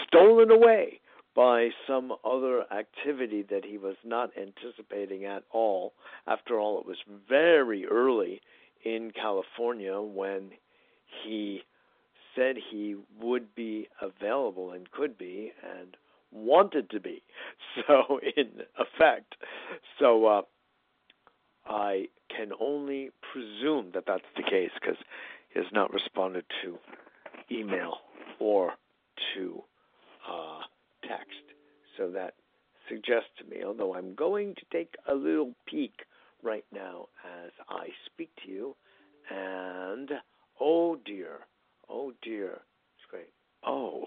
[0.06, 1.00] stolen away
[1.34, 5.92] by some other activity that he was not anticipating at all.
[6.26, 6.96] After all, it was
[7.28, 8.40] very early
[8.86, 10.50] in California when
[11.24, 11.62] he
[12.36, 15.96] said he would be available and could be and
[16.30, 17.22] wanted to be.
[17.86, 19.34] So, in effect,
[19.98, 20.42] so uh,
[21.66, 24.96] I can only presume that that's the case because
[25.50, 26.78] he has not responded to
[27.54, 27.98] email
[28.40, 28.72] or
[29.34, 29.62] to
[30.26, 30.60] uh,
[31.06, 31.44] text.
[31.98, 32.32] So that
[32.88, 35.92] suggests to me, although I'm going to take a little peek
[36.46, 37.06] right now
[37.44, 38.76] as I speak to you,
[39.30, 40.10] and
[40.60, 41.40] oh dear,
[41.90, 43.32] oh dear, it's great.
[43.66, 44.04] Oh.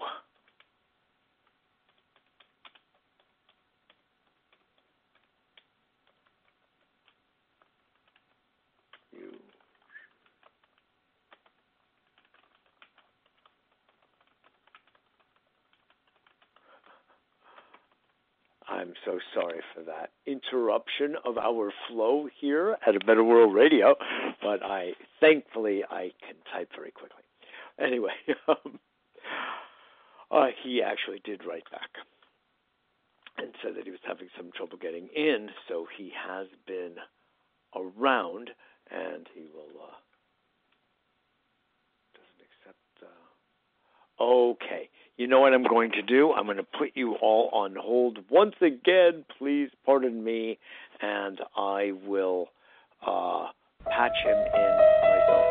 [18.80, 23.94] I'm so sorry for that interruption of our flow here at A Better World Radio,
[24.40, 27.22] but I thankfully I can type very quickly.
[27.78, 28.14] Anyway,
[28.48, 28.78] um,
[30.30, 31.90] uh, he actually did write back
[33.36, 36.94] and said that he was having some trouble getting in, so he has been
[37.76, 38.48] around
[38.90, 40.00] and he will uh,
[42.16, 43.12] doesn't accept.
[44.18, 44.88] Uh, okay,
[45.20, 46.32] you know what I'm going to do?
[46.32, 49.26] I'm going to put you all on hold once again.
[49.36, 50.58] Please pardon me,
[51.02, 52.48] and I will
[53.06, 53.48] uh,
[53.84, 55.49] patch him in myself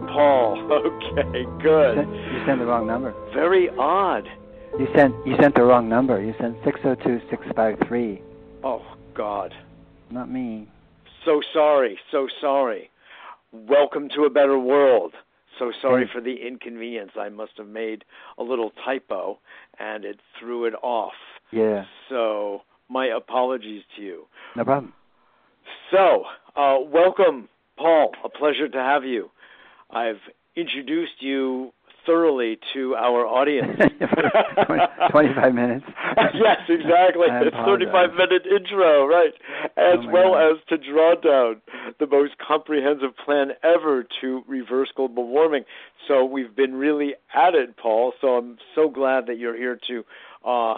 [0.00, 0.56] Hello, Paul.
[1.12, 1.96] Okay, good.
[1.96, 3.14] You sent, you sent the wrong number.
[3.34, 4.26] Very odd.
[4.78, 6.22] You sent you sent the wrong number.
[6.22, 8.22] You sent six zero two six five three.
[8.62, 8.82] Oh
[9.14, 9.52] God.
[10.10, 10.68] Not me.
[11.24, 11.98] So sorry.
[12.10, 12.90] So sorry.
[13.52, 15.14] Welcome to a better world.
[15.58, 17.12] So sorry for the inconvenience.
[17.18, 18.04] I must have made
[18.38, 19.38] a little typo
[19.78, 21.12] and it threw it off.
[21.50, 21.84] Yeah.
[22.08, 24.26] So my apologies to you.
[24.56, 24.94] No problem.
[25.90, 26.24] So,
[26.56, 28.12] uh, welcome, Paul.
[28.24, 29.30] A pleasure to have you.
[29.92, 30.20] I've
[30.56, 31.72] introduced you
[32.06, 33.76] thoroughly to our audience.
[34.66, 35.84] 20, 25 minutes.
[36.34, 37.28] yes, exactly.
[37.30, 39.32] I A 35 minute intro, right.
[39.76, 40.52] As Oh well God.
[40.52, 41.60] as to Drawdown,
[41.98, 45.64] the most comprehensive plan ever to reverse global warming.
[46.08, 48.12] So we've been really at it, Paul.
[48.20, 50.04] So I'm so glad that you're here to
[50.44, 50.74] uh,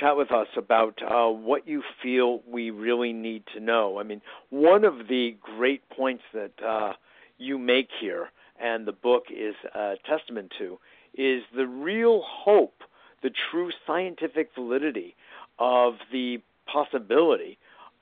[0.00, 3.98] chat with us about uh, what you feel we really need to know.
[3.98, 6.92] I mean, one of the great points that uh,
[7.38, 8.28] you make here,
[8.60, 10.78] and the book is a testament to,
[11.14, 12.82] is the real hope,
[13.22, 15.14] the true scientific validity
[15.58, 17.58] of the possibility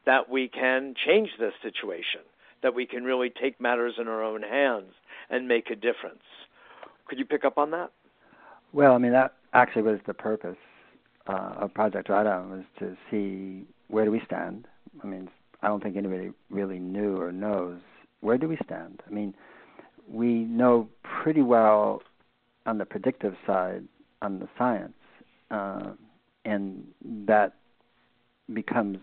[0.07, 2.21] that we can change this situation,
[2.63, 4.93] that we can really take matters in our own hands
[5.31, 6.23] and make a difference.
[7.07, 7.91] Could you pick up on that?
[8.73, 10.57] Well, I mean that actually was the purpose
[11.27, 14.67] uh, of Project Drawdown was to see where do we stand.
[15.03, 15.29] I mean,
[15.63, 17.79] I don't think anybody really knew or knows
[18.21, 19.03] where do we stand.
[19.07, 19.35] I mean,
[20.11, 22.03] we know pretty well
[22.67, 23.85] on the predictive side,
[24.23, 24.95] on the science,
[25.51, 25.93] uh,
[26.45, 26.85] and
[27.27, 27.55] that
[28.53, 28.99] becomes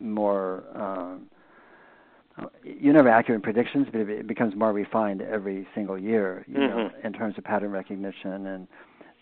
[0.00, 0.64] more.
[0.74, 1.28] Um,
[2.62, 6.44] you're never accurate predictions, but it becomes more refined every single year.
[6.46, 6.76] You mm-hmm.
[6.78, 8.68] know, in terms of pattern recognition and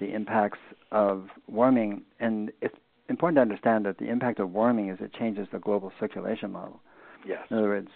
[0.00, 0.58] the impacts
[0.90, 2.02] of warming.
[2.20, 2.74] And it's
[3.08, 6.80] important to understand that the impact of warming is it changes the global circulation model.
[7.26, 7.40] Yes.
[7.50, 7.88] In other words,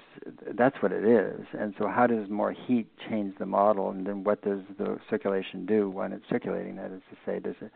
[0.56, 1.46] that's what it is.
[1.58, 5.66] And so, how does more heat change the model, and then what does the circulation
[5.66, 6.76] do when it's circulating?
[6.76, 7.70] That is to say, does it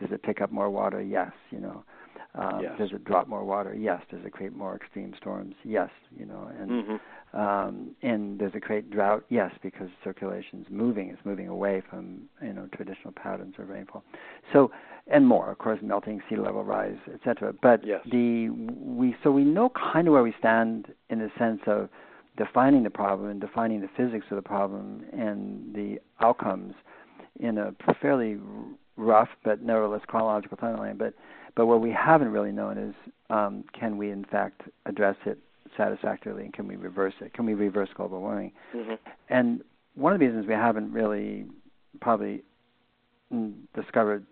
[0.00, 1.00] does it pick up more water?
[1.00, 1.32] Yes.
[1.50, 1.84] You know,
[2.34, 2.72] um, yes.
[2.78, 3.74] Does it drop more water?
[3.74, 4.00] Yes.
[4.10, 5.54] Does it create more extreme storms?
[5.64, 5.90] Yes.
[6.16, 7.38] You know, and mm-hmm.
[7.38, 9.24] um, and does it create drought?
[9.28, 11.10] Yes, because circulation is moving.
[11.10, 14.02] It's moving away from you know traditional patterns of rainfall.
[14.52, 14.70] So
[15.08, 17.52] and more, of course, melting sea level rise, etc.
[17.60, 18.00] But yes.
[18.10, 21.90] the we so we know kind of where we stand in the sense of
[22.38, 26.72] defining the problem and defining the physics of the problem and the outcomes
[27.40, 28.38] in a fairly
[28.96, 30.96] rough but nevertheless chronological timeline.
[30.96, 31.12] But
[31.54, 32.94] but what we haven't really known is
[33.30, 35.38] um, can we in fact address it
[35.76, 37.32] satisfactorily and can we reverse it?
[37.34, 38.52] Can we reverse global warming?
[38.74, 38.94] Mm-hmm.
[39.28, 39.62] And
[39.94, 41.46] one of the reasons we haven't really
[42.00, 42.42] probably
[43.74, 44.26] discovered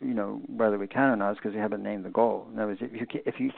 [0.00, 2.46] you know whether we can or not is because we haven't named the goal.
[2.52, 3.50] In other words, if you if you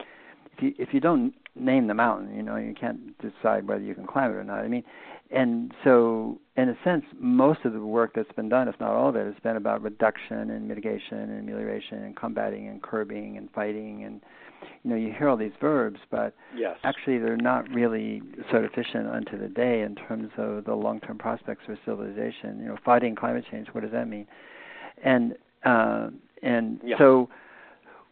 [0.57, 3.95] if you if you don't name the mountain, you know you can't decide whether you
[3.95, 4.61] can climb it or not.
[4.61, 4.85] I mean,
[5.31, 9.09] and so in a sense, most of the work that's been done, if not all
[9.09, 13.51] of it, has been about reduction and mitigation and amelioration and combating and curbing and
[13.51, 14.21] fighting and
[14.83, 16.77] you know you hear all these verbs, but yes.
[16.83, 21.19] actually they're not really sort of efficient unto the day in terms of the long-term
[21.19, 22.59] prospects for civilization.
[22.61, 23.69] You know, fighting climate change.
[23.73, 24.27] What does that mean?
[25.05, 25.35] And
[25.65, 26.09] uh,
[26.43, 26.97] and yeah.
[26.99, 27.29] so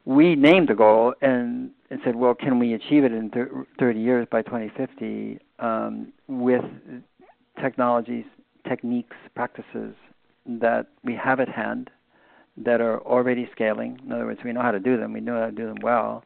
[0.05, 4.01] we named the goal and, and said, well, can we achieve it in thir- 30
[4.01, 6.65] years by 2050 um, with
[7.61, 8.25] technologies,
[8.69, 9.95] techniques, practices
[10.47, 11.91] that we have at hand
[12.57, 13.99] that are already scaling.
[14.05, 15.13] In other words, we know how to do them.
[15.13, 16.23] We know how to do them well.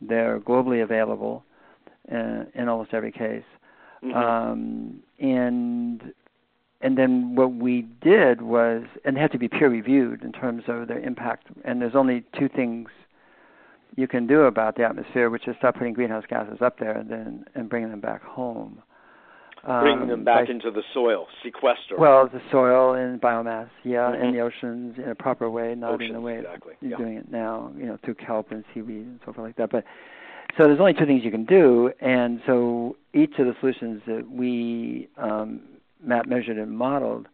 [0.00, 1.44] They're globally available
[2.10, 3.44] uh, in almost every case.
[4.02, 4.16] Mm-hmm.
[4.16, 6.14] Um, and
[6.82, 10.62] and then what we did was, and they had to be peer reviewed in terms
[10.66, 11.48] of their impact.
[11.62, 12.88] And there's only two things
[13.96, 17.10] you can do about the atmosphere, which is stop putting greenhouse gases up there and
[17.10, 18.82] then and bringing them back home.
[19.62, 21.96] Bringing um, them back by, into the soil, sequester.
[21.98, 24.22] Well, the soil and biomass, yeah, mm-hmm.
[24.22, 26.74] and the oceans in a proper way, not oceans, in the way exactly.
[26.80, 26.96] you're yeah.
[26.96, 29.70] doing it now, you know, through kelp and seaweed and so forth like that.
[29.70, 29.84] But
[30.56, 34.30] so there's only two things you can do, and so each of the solutions that
[34.30, 35.60] we um,
[36.02, 37.28] map, measured, and modeled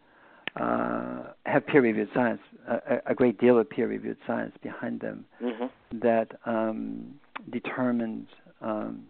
[0.57, 5.67] uh, have peer-reviewed science, a, a, great deal of peer-reviewed science behind them mm-hmm.
[5.99, 7.15] that um,
[7.53, 8.27] determines
[8.63, 9.05] um,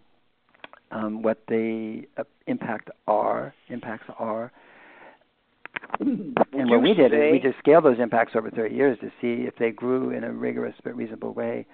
[0.91, 4.51] um, what the uh, impact are, impacts are.
[6.01, 6.37] and
[6.69, 7.29] what we did say...
[7.29, 10.25] is we just scaled those impacts over 30 years to see if they grew in
[10.25, 11.65] a rigorous but reasonable way,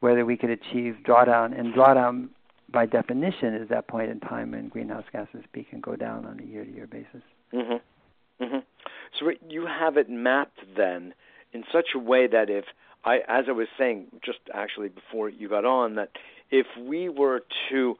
[0.00, 1.56] whether we could achieve drawdown.
[1.56, 2.28] And drawdown,
[2.72, 6.40] by definition, is that point in time when greenhouse gases peak and go down on
[6.40, 7.22] a year-to-year basis.
[7.54, 7.76] Mm-hmm.
[8.42, 8.58] Mm-hmm.
[9.18, 11.14] So you have it mapped then
[11.52, 12.64] in such a way that if
[13.04, 16.10] I, as I was saying just actually before you got on, that
[16.50, 17.96] if we were to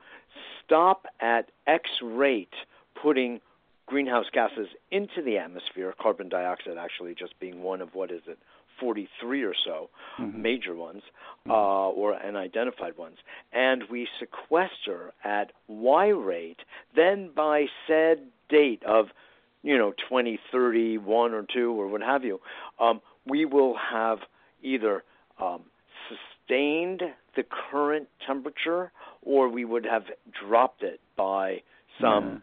[0.64, 2.54] stop at X rate
[3.00, 3.40] putting
[3.86, 8.38] greenhouse gases into the atmosphere, carbon dioxide actually just being one of what is it,
[8.80, 10.40] 43 or so mm-hmm.
[10.40, 11.02] major ones,
[11.46, 11.50] mm-hmm.
[11.50, 11.54] uh,
[11.90, 13.18] or unidentified ones,
[13.52, 16.60] and we sequester at Y rate,
[16.96, 19.06] then by said date of
[19.62, 22.40] you know, 20, 30, 1 or 2 or what have you,
[22.80, 24.18] um, we will have
[24.62, 25.04] either
[25.40, 25.62] um,
[26.08, 27.02] sustained
[27.36, 28.92] the current temperature
[29.22, 30.04] or we would have
[30.44, 31.62] dropped it by
[32.00, 32.42] some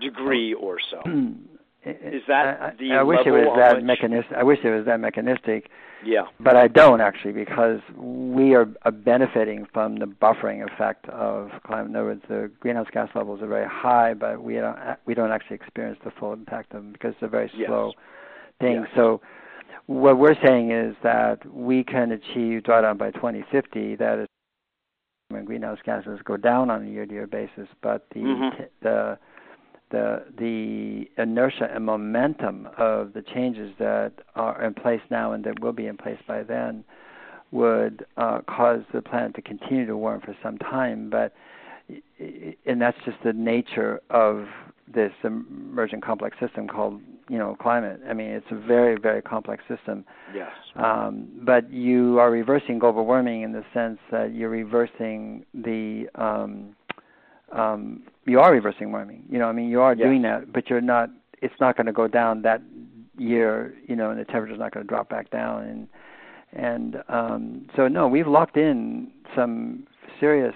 [0.00, 0.08] yeah.
[0.08, 1.02] degree or so.
[1.86, 3.84] Is that I, the I wish level it was that which...
[3.84, 4.36] mechanistic.
[4.36, 5.70] I wish it was that mechanistic.
[6.04, 6.22] Yeah.
[6.40, 11.90] But I don't actually because we are, are benefiting from the buffering effect of climate.
[11.90, 14.76] In other words, the greenhouse gas levels are very high, but we don't
[15.06, 18.04] we don't actually experience the full impact of them because it's a very slow yes.
[18.60, 18.74] thing.
[18.74, 18.90] Yes.
[18.96, 19.20] So
[19.86, 23.94] what we're saying is that we can achieve drawdown by 2050.
[23.96, 24.26] That is
[25.28, 28.62] when greenhouse gases go down on a year-to-year basis, but the mm-hmm.
[28.82, 29.18] the
[29.90, 35.60] the the inertia and momentum of the changes that are in place now and that
[35.60, 36.84] will be in place by then
[37.52, 41.08] would uh, cause the planet to continue to warm for some time.
[41.10, 41.32] But
[42.66, 44.46] and that's just the nature of
[44.92, 48.00] this emergent complex system called you know climate.
[48.08, 50.04] I mean, it's a very very complex system.
[50.34, 50.50] Yes.
[50.74, 56.74] Um, but you are reversing global warming in the sense that you're reversing the um,
[57.52, 59.24] um, you are reversing warming.
[59.30, 60.04] You know, I mean, you are yes.
[60.04, 61.10] doing that, but you're not.
[61.42, 62.62] It's not going to go down that
[63.18, 63.74] year.
[63.86, 65.88] You know, and the temperature's not going to drop back down, and
[66.52, 69.86] And um, so, no, we've locked in some
[70.18, 70.54] serious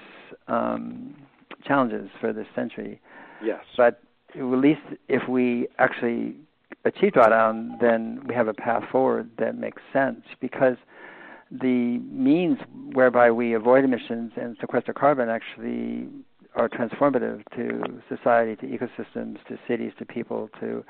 [0.49, 1.15] um,
[1.65, 3.01] challenges for this century.
[3.45, 3.63] Yes.
[3.77, 4.01] But
[4.35, 6.37] at least if we actually
[6.85, 10.77] achieve drawdown, then we have a path forward that makes sense because
[11.51, 12.59] the means
[12.93, 16.09] whereby we avoid emissions and sequester carbon actually
[16.55, 20.85] are transformative to society, to ecosystems, to cities, to people, to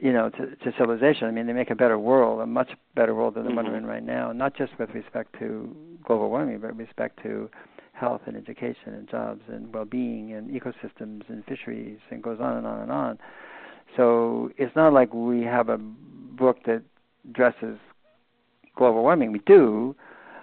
[0.00, 1.28] you know, to, to civilization.
[1.28, 3.56] I mean, they make a better world, a much better world than the mm-hmm.
[3.56, 4.32] one we're in right now.
[4.32, 7.50] Not just with respect to global warming, but with respect to
[7.92, 12.66] health and education and jobs and well-being and ecosystems and fisheries and goes on and
[12.66, 13.18] on and on.
[13.96, 16.82] So it's not like we have a book that
[17.28, 17.78] addresses
[18.76, 19.32] global warming.
[19.32, 19.96] We do,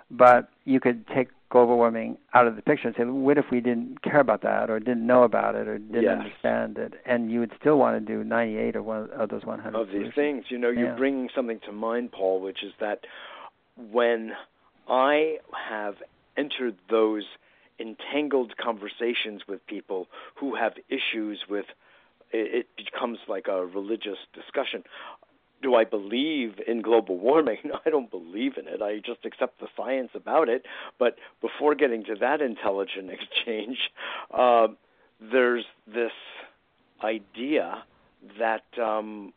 [0.10, 3.62] but you could take global warming out of the picture and say, what if we
[3.62, 6.18] didn't care about that or didn't know about it or didn't yes.
[6.18, 6.96] understand it?
[7.06, 9.94] And you would still want to do 98 or one, of those 100 of these
[9.94, 10.16] solutions.
[10.16, 10.46] things.
[10.50, 10.96] You know, you're yeah.
[10.96, 13.02] bringing something to mind, Paul, which is that
[13.92, 14.32] when
[14.90, 15.38] I
[15.70, 15.96] have
[16.36, 17.24] entered those
[17.80, 21.66] entangled conversations with people who have issues with
[22.36, 24.84] it becomes like a religious discussion.
[25.64, 27.58] Do I believe in global warming?
[27.66, 28.82] No, I don't believe in it.
[28.82, 30.66] I just accept the science about it.
[31.00, 33.78] But before getting to that intelligent exchange,
[34.38, 34.68] uh,
[35.32, 36.12] there's this
[37.04, 37.84] idea
[38.38, 39.34] that um,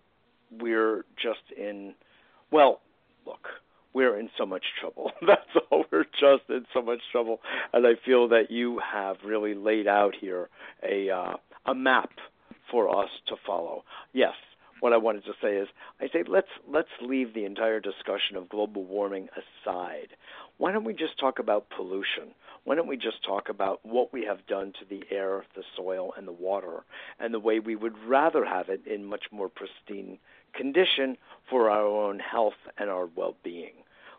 [0.51, 1.95] we're just in,
[2.51, 2.81] well,
[3.27, 3.47] look,
[3.97, 5.13] we're in so much trouble.
[5.27, 5.85] That's all.
[5.91, 7.41] We're just in so much trouble,
[7.73, 10.51] and I feel that you have really laid out here
[10.83, 12.11] a uh, a map
[12.71, 13.85] for us to follow.
[14.13, 14.35] Yes,
[14.81, 15.69] what I wanted to say is,
[16.01, 20.09] I say let's let's leave the entire discussion of global warming aside.
[20.59, 22.35] Why don't we just talk about pollution?
[22.65, 26.13] Why don't we just talk about what we have done to the air, the soil,
[26.17, 26.85] and the water,
[27.21, 30.19] and the way we would rather have it in much more pristine
[30.53, 31.17] condition
[31.49, 33.75] for our own health and our well-being?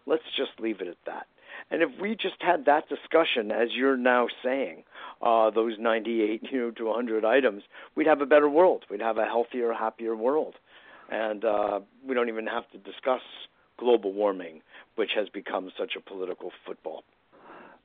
[0.06, 1.28] Let's just leave it at that.
[1.70, 4.84] And if we just had that discussion, as you're now saying,
[5.22, 7.64] uh, those 98 you know, to 100 items,
[7.96, 8.86] we'd have a better world.
[8.90, 10.56] We'd have a healthier, happier world.
[11.10, 13.22] And uh, we don't even have to discuss
[13.78, 14.62] global warming,
[14.96, 17.04] which has become such a political football.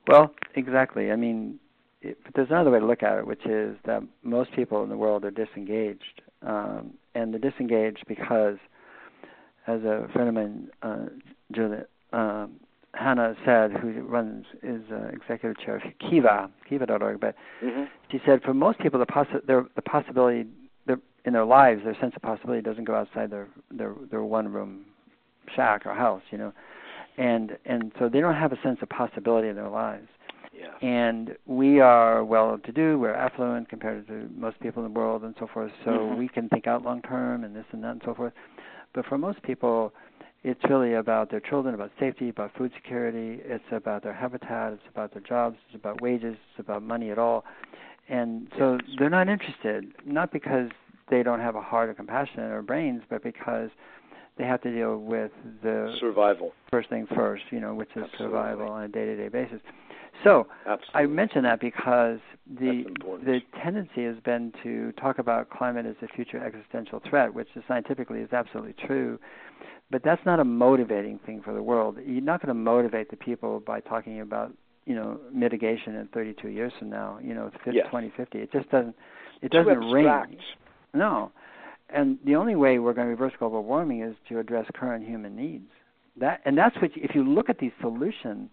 [0.07, 1.11] Well, exactly.
[1.11, 1.59] I mean,
[2.01, 4.97] it, there's another way to look at it, which is that most people in the
[4.97, 6.21] world are disengaged.
[6.41, 8.57] Um, and they're disengaged because,
[9.67, 11.05] as a friend of mine, uh,
[11.53, 12.59] Juliet, um,
[12.93, 17.85] Hanna said, who runs is uh, executive chair of Kiva, Kiva.org, but mm-hmm.
[18.11, 20.45] she said for most people the possi- their, the possibility
[20.85, 24.47] their, in their lives, their sense of possibility doesn't go outside their their their one
[24.47, 24.85] room
[25.55, 26.53] shack or house, you know,
[27.17, 30.07] and and so they don't have a sense of possibility in their lives.
[30.55, 30.87] Yeah.
[30.87, 35.23] And we are well to do, we're affluent compared to most people in the world
[35.23, 36.19] and so forth, so mm-hmm.
[36.19, 38.33] we can think out long term and this and that and so forth.
[38.93, 39.93] But for most people,
[40.43, 43.41] it's really about their children, about safety, about food security.
[43.45, 44.73] It's about their habitat.
[44.73, 45.57] It's about their jobs.
[45.67, 46.35] It's about wages.
[46.51, 47.45] It's about money at all.
[48.09, 50.69] And so they're not interested, not because
[51.09, 53.69] they don't have a heart or compassion or brains, but because
[54.37, 55.31] they have to deal with
[55.61, 58.25] the survival first thing first, you know, which is Absolutely.
[58.25, 59.61] survival on a day-to-day basis.
[60.23, 61.01] So Absolutely.
[61.01, 62.19] I mention that because
[62.59, 62.85] the
[63.23, 67.63] the tendency has been to talk about climate as a future existential threat, which is
[67.67, 69.19] scientifically is absolutely true
[69.93, 71.97] but that's not a motivating thing for the world.
[72.03, 74.51] You're not going to motivate the people by talking about
[74.85, 77.19] you know mitigation in 32 years from now.
[77.21, 77.85] You know, 50, yes.
[77.85, 78.39] 2050.
[78.39, 78.95] It just doesn't.
[79.43, 80.37] It doesn't ring.
[80.95, 81.31] No,
[81.89, 85.35] and the only way we're going to reverse global warming is to address current human
[85.35, 85.69] needs.
[86.19, 88.49] That and that's what if you look at these solutions,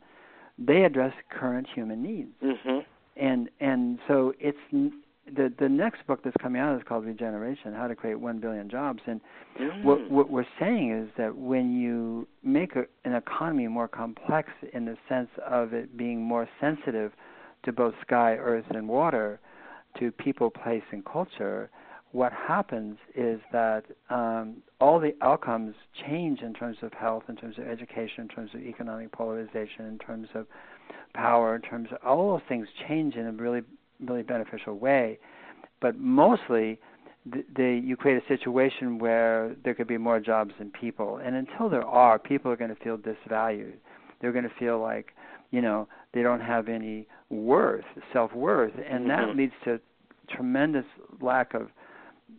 [0.59, 2.31] they address current human needs.
[2.43, 2.79] Mm-hmm.
[3.17, 7.87] And and so it's the the next book that's coming out is called Regeneration: How
[7.87, 9.01] to Create One Billion Jobs.
[9.07, 9.21] And
[9.61, 9.85] mm.
[9.85, 14.85] what what we're saying is that when you make a, an economy more complex in
[14.85, 17.13] the sense of it being more sensitive
[17.65, 19.39] to both sky, earth, and water,
[19.99, 21.71] to people, place, and culture,
[22.13, 25.75] what happens is that um, all the outcomes
[26.07, 29.99] change in terms of health, in terms of education, in terms of economic polarization, in
[29.99, 30.47] terms of
[31.15, 33.63] power, in terms of all those things change in a really
[34.01, 35.19] really beneficial way.
[35.81, 36.79] But mostly,
[37.27, 41.21] the, the, you create a situation where there could be more jobs than people.
[41.23, 43.75] And until there are, people are going to feel disvalued.
[44.21, 45.13] They're going to feel like,
[45.51, 49.39] you know, they don't have any worth, self worth, and that mm-hmm.
[49.39, 49.81] leads to
[50.29, 50.85] tremendous
[51.21, 51.69] lack of,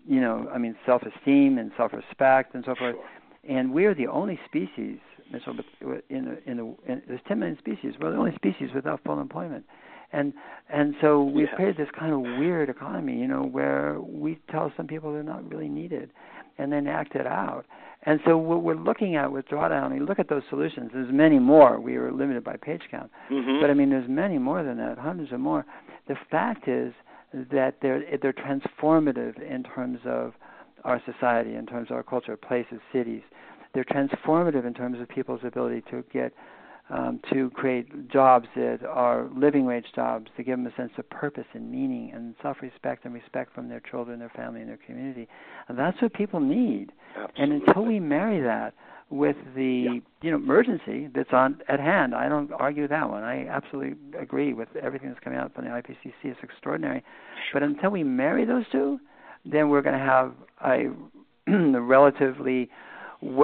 [0.08, 2.96] you know, I mean, self esteem and self respect and so forth.
[2.96, 3.58] Sure.
[3.58, 5.00] And we are the only species,
[5.32, 5.56] Mitchell,
[6.10, 7.94] in, the, in, the, in there's 10 million species.
[8.00, 9.66] We're the only species without full employment
[10.14, 10.34] and
[10.70, 11.56] and so we've yes.
[11.56, 15.50] created this kind of weird economy, you know, where we tell some people they're not
[15.52, 16.12] really needed,
[16.58, 17.66] and then act it out,
[18.04, 20.92] And so what we're looking at with drawdown, you look at those solutions.
[20.94, 21.80] There's many more.
[21.80, 23.62] We were limited by page count, mm-hmm.
[23.62, 25.66] but I mean, there's many more than that, hundreds of more.
[26.08, 26.94] The fact is
[27.34, 30.34] that they're they're transformative in terms of
[30.84, 33.22] our society, in terms of our culture, places, cities.
[33.74, 36.34] They're transformative in terms of people's ability to get
[36.90, 41.10] um, to create jobs that are living wage jobs, to give them a sense of
[41.10, 45.28] purpose and meaning and self-respect and respect from their children, their family, and their community.
[45.70, 46.92] And that's what people need.
[47.16, 47.44] Absolutely.
[47.44, 48.74] And until we marry that
[49.12, 50.00] with the yeah.
[50.22, 53.24] you know emergency that's on at hand, I don't argue that one.
[53.24, 56.14] I absolutely agree with everything that's coming out from the IPCC.
[56.24, 57.04] It's extraordinary.
[57.54, 59.00] But until we marry those two,
[59.46, 60.34] then we're going to have
[60.66, 60.90] a
[61.80, 62.70] relatively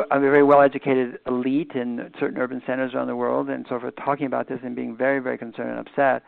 [0.09, 4.25] a very well-educated elite in certain urban centers around the world, and so forth, talking
[4.25, 6.23] about this and being very, very concerned and upset.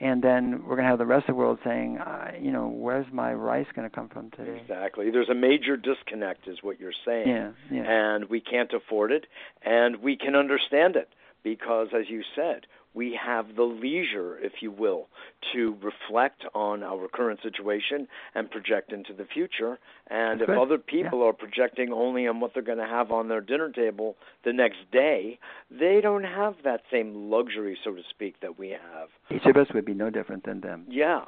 [0.00, 2.68] And then we're going to have the rest of the world saying, uh, you know,
[2.68, 4.60] where's my rice going to come from today?
[4.60, 5.10] Exactly.
[5.10, 7.28] There's a major disconnect, is what you're saying.
[7.28, 7.82] Yeah, yeah.
[7.86, 9.26] And we can't afford it,
[9.64, 11.08] and we can understand it
[11.42, 15.08] because, as you said, we have the leisure, if you will,
[15.52, 19.78] to reflect on our current situation and project into the future.
[20.08, 20.58] And That's if good.
[20.58, 21.26] other people yeah.
[21.26, 24.78] are projecting only on what they're going to have on their dinner table the next
[24.92, 25.38] day,
[25.70, 29.08] they don't have that same luxury, so to speak, that we have.
[29.30, 30.86] Each of us would be no different than them.
[30.88, 31.24] Yeah.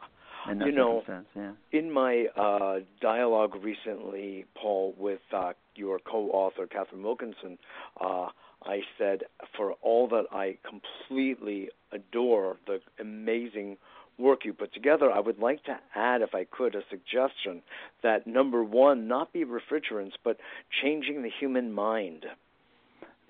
[0.51, 1.03] In you know,
[1.37, 1.53] yeah.
[1.71, 7.59] in my uh, dialogue recently, Paul, with uh, your co-author Katharine Wilkinson,
[8.01, 8.29] uh,
[8.65, 9.23] I said,
[9.57, 13.79] for all that I completely adore the amazing
[14.19, 17.63] work you put together, I would like to add, if I could, a suggestion
[18.03, 20.37] that number one, not be refrigerants, but
[20.83, 22.27] changing the human mind.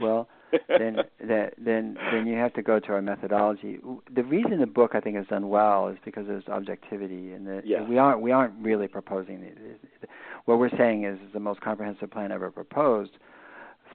[0.01, 0.29] Well,
[0.69, 3.79] then, then, then, then you have to go to our methodology.
[4.13, 7.87] The reason the book I think has done well is because there's objectivity, and that
[7.89, 9.41] we aren't we aren't really proposing.
[9.41, 10.09] The,
[10.47, 13.13] what we're saying is the most comprehensive plan ever proposed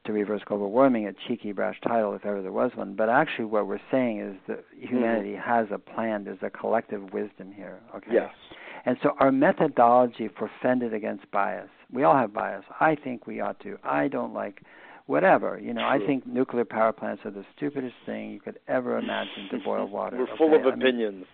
[0.05, 2.95] to reverse global warming, a cheeky, brash title if ever there was one.
[2.95, 5.49] But actually, what we're saying is that humanity mm-hmm.
[5.49, 6.23] has a plan.
[6.23, 7.79] There's a collective wisdom here.
[7.95, 8.11] Okay.
[8.13, 8.29] Yes.
[8.85, 11.69] And so our methodology for fended against bias.
[11.91, 12.63] We all have bias.
[12.79, 13.77] I think we ought to.
[13.83, 14.61] I don't like
[15.07, 15.59] whatever.
[15.59, 16.03] You know, True.
[16.03, 19.87] I think nuclear power plants are the stupidest thing you could ever imagine to boil
[19.89, 20.17] water.
[20.17, 20.33] We're okay?
[20.37, 21.25] full of I mean, opinions.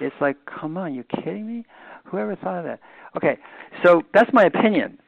[0.00, 1.64] it's like, come on, you kidding me?
[2.04, 2.80] Whoever thought of that?
[3.16, 3.38] Okay,
[3.84, 4.98] so that's my opinion.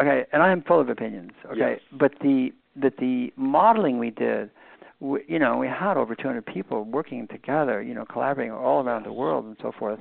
[0.00, 1.32] Okay, and I am full of opinions.
[1.46, 1.80] Okay, Yes.
[1.92, 4.50] but the that the modeling we did,
[5.00, 9.04] we, you know, we had over 200 people working together, you know, collaborating all around
[9.04, 10.00] the world and so forth.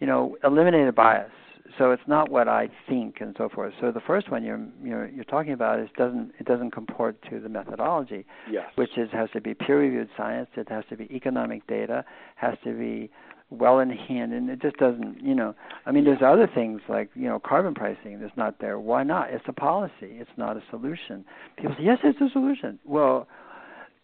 [0.00, 1.30] You know, eliminated bias.
[1.78, 3.74] So it's not what I think and so forth.
[3.80, 7.38] So the first one you're you're, you're talking about is doesn't it doesn't comport to
[7.38, 8.70] the methodology, Yes.
[8.74, 10.48] which is has to be peer-reviewed science.
[10.56, 12.04] It has to be economic data.
[12.36, 13.10] Has to be
[13.50, 15.22] well in hand, and it just doesn't.
[15.22, 15.54] You know,
[15.86, 18.78] I mean, there's other things like you know carbon pricing that's not there.
[18.78, 19.30] Why not?
[19.30, 19.92] It's a policy.
[20.02, 21.24] It's not a solution.
[21.56, 22.78] People say yes, it's a solution.
[22.84, 23.26] Well,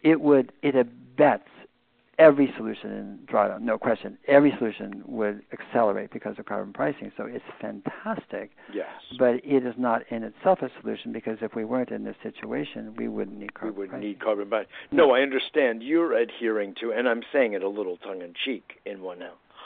[0.03, 1.49] it would it abets
[2.19, 3.61] every solution in drawdown.
[3.61, 4.17] No question.
[4.27, 7.11] Every solution would accelerate because of carbon pricing.
[7.15, 8.51] So it's fantastic.
[8.73, 8.87] Yes.
[9.19, 12.95] But it is not in itself a solution because if we weren't in this situation,
[12.97, 13.75] we wouldn't need carbon.
[13.75, 14.07] we carbon would pricing.
[14.07, 17.97] need carbon but no i understand you're adhering to and i'm saying it a little
[17.97, 19.21] tongue in cheek in one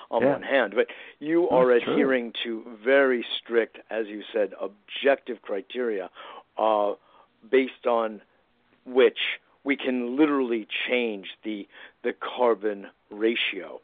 [0.10, 0.34] on Yeah.
[0.34, 0.88] one hand but
[1.20, 1.94] you No, are it's true.
[1.94, 6.10] adhering to very strict as you said objective criteria
[6.58, 6.94] uh,
[7.50, 8.22] based on
[8.86, 9.20] which
[9.64, 11.68] we can literally change the
[12.04, 13.80] the carbon ratio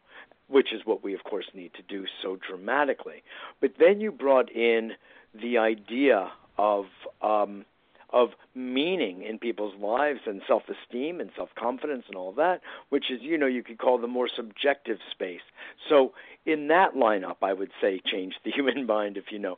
[0.49, 3.23] which is what we of course need to do so dramatically
[3.61, 4.93] but then you brought in
[5.41, 6.85] the idea of
[7.21, 7.65] um,
[8.11, 13.37] of meaning in people's lives and self-esteem and self-confidence and all that, which is you
[13.37, 15.41] know you could call the more subjective space.
[15.89, 16.13] So
[16.45, 19.57] in that lineup, I would say change the human mind if you know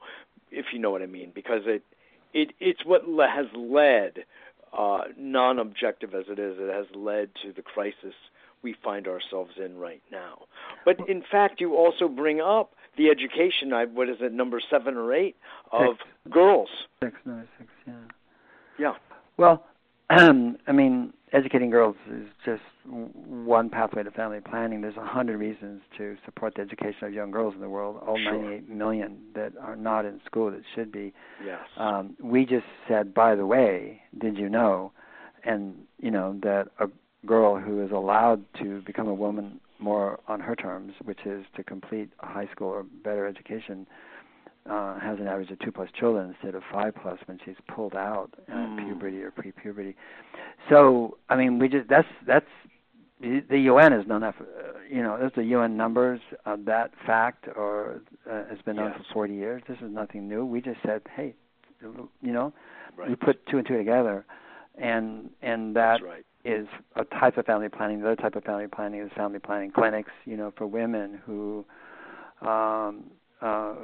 [0.51, 1.84] if you know what I mean, because it
[2.34, 4.26] it it's what has led
[4.78, 8.13] uh, non-objective as it is, it has led to the crisis
[8.61, 10.39] we find ourselves in right now.
[10.84, 13.72] But in fact, you also bring up the education.
[13.74, 15.38] I what is it, number seven or eight
[15.72, 16.09] of Six.
[16.34, 16.70] girls.
[17.01, 17.93] Six, no, six, yeah.
[18.78, 18.93] Yeah.
[19.38, 19.65] Well,
[20.09, 20.32] I
[20.74, 24.82] mean, educating girls is just one pathway to family planning.
[24.82, 28.01] There's a hundred reasons to support the education of young girls in the world.
[28.05, 28.34] All Sure.
[28.34, 31.13] 98 million that are not in school that should be.
[31.45, 31.59] Yes.
[31.77, 34.91] Um, we just said, by the way, did you know?
[35.43, 36.88] And you know that a
[37.25, 41.63] girl who is allowed to become a woman more on her terms, which is to
[41.63, 43.88] complete a high school or better education,
[44.70, 47.95] uh, has an average of two plus children instead of five plus when she's pulled
[47.95, 48.86] out at Mm.
[48.86, 49.95] puberty or pre-puberty.
[50.70, 52.45] So I mean, we just that's that's
[53.22, 54.36] the UN has known that.
[54.38, 58.78] For, uh, you know, there's the UN numbers of that fact, or uh, has been
[58.78, 59.05] known Yes.
[59.07, 59.61] for 40 years.
[59.67, 60.45] This is nothing new.
[60.45, 61.36] We just said, hey,
[61.82, 62.53] You know,
[62.95, 63.09] right.
[63.09, 64.26] you put two and two together,
[64.78, 66.26] and and that right.
[66.45, 67.99] is a type of family planning.
[67.99, 70.11] The other type of family planning is family planning clinics.
[70.26, 71.65] You know, for women who
[72.41, 73.03] um,
[73.41, 73.76] uh,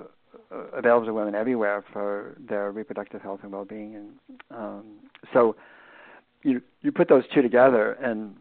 [0.74, 4.10] available to women everywhere for their reproductive health and well-being, and
[4.52, 4.86] um,
[5.34, 5.56] so
[6.44, 8.36] you you put those two together and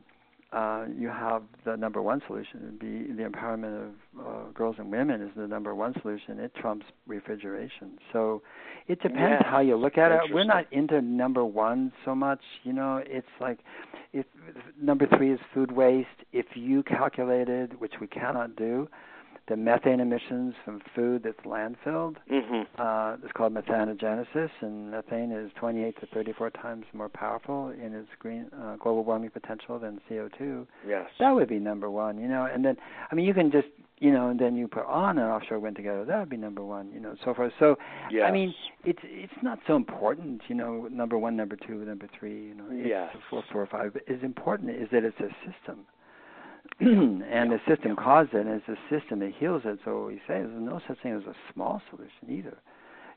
[0.54, 2.60] uh, you have the number one solution.
[2.62, 6.38] It'd be the empowerment of uh, girls and women is the number one solution.
[6.38, 7.98] It trumps refrigeration.
[8.12, 8.40] So
[8.86, 9.42] it depends yes.
[9.46, 10.20] how you look at it.
[10.32, 12.40] We're not into number one so much.
[12.62, 13.58] You know, it's like
[14.12, 14.26] if
[14.80, 16.06] number three is food waste.
[16.32, 18.88] If you calculated, which we cannot do,
[19.48, 22.16] the methane emissions from food that's landfilled.
[22.30, 22.80] Mm-hmm.
[22.80, 28.08] Uh, it's called methanogenesis, and methane is 28 to 34 times more powerful in its
[28.18, 30.66] green uh, global warming potential than CO2.
[30.86, 31.06] Yes.
[31.18, 32.48] That would be number one, you know.
[32.52, 32.76] And then,
[33.10, 33.68] I mean, you can just,
[33.98, 36.04] you know, and then you put on and offshore wind together.
[36.04, 37.52] That would be number one, you know, so forth.
[37.58, 37.76] So,
[38.10, 38.24] yes.
[38.26, 42.46] I mean, it's it's not so important, you know, number one, number two, number three,
[42.46, 43.14] you know, yes.
[43.28, 43.92] four, four, or five.
[43.92, 45.86] But is important is that it's a system.
[46.80, 49.78] and the system caused it, and it's a system that heals it.
[49.84, 52.58] So we say there's no such thing as a small solution either.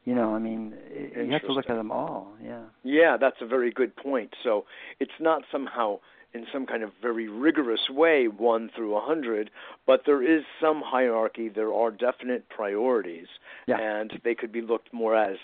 [0.05, 2.33] You know, I mean, you have to look at them all.
[2.41, 2.63] Yeah.
[2.83, 4.33] Yeah, that's a very good point.
[4.41, 4.65] So
[5.01, 5.99] it's not somehow
[6.33, 9.49] in some kind of very rigorous way one through a hundred,
[9.85, 11.49] but there is some hierarchy.
[11.49, 13.27] There are definite priorities,
[13.67, 13.79] yeah.
[13.79, 15.37] and they could be looked more as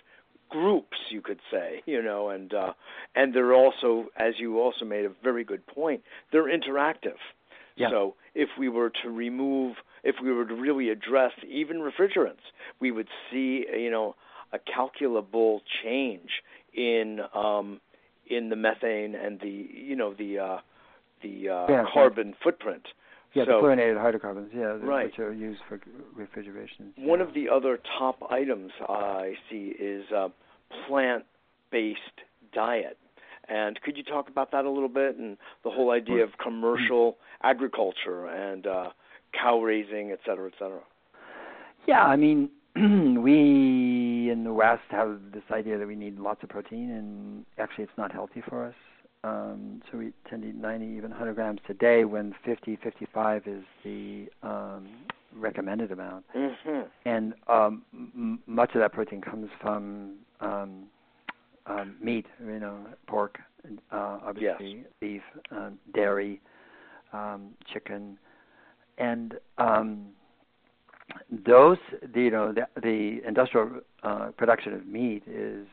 [0.49, 2.74] groups, you could say, you know, and uh,
[3.16, 6.01] and they're also, as you also made a very good point,
[6.32, 7.18] they're interactive.
[7.76, 7.89] Yeah.
[7.89, 12.43] So if we were to remove, if we were to really address even refrigerants,
[12.80, 14.15] we would see, you know,
[14.51, 16.30] a calculable change
[16.74, 17.82] in um,
[18.28, 20.57] in the methane and the, you know, the uh,
[21.24, 22.36] the uh, yeah, carbon right.
[22.43, 22.84] footprint.
[23.34, 25.05] Yeah, so, the fluorinated hydrocarbons, yeah, right.
[25.05, 25.80] which are used for
[26.15, 26.93] refrigeration.
[26.97, 27.26] One yeah.
[27.26, 30.28] of the other top items I see is uh,
[30.88, 31.97] plant-based
[32.53, 32.97] diet.
[33.49, 37.17] And could you talk about that a little bit and the whole idea of commercial
[37.43, 38.89] agriculture and uh,
[39.33, 40.81] cow raising, et cetera, et cetera?
[41.85, 46.49] Yeah, I mean, we in the West have this idea that we need lots of
[46.49, 48.75] protein, and actually, it's not healthy for us.
[49.25, 53.63] Um, so we tend to eat 90, even 100 grams today, when 50, 55 is
[53.83, 54.87] the um,
[55.35, 56.25] recommended amount.
[56.35, 56.81] Mm-hmm.
[57.05, 60.85] And um, m- much of that protein comes from um,
[61.66, 63.39] um, meat, you know, pork,
[63.91, 64.86] uh, obviously yes.
[64.99, 66.41] beef, um, dairy,
[67.14, 68.18] um, chicken,
[68.97, 70.07] and um,
[71.45, 71.78] those,
[72.14, 75.68] the, you know, the, the industrial uh, production of meat is,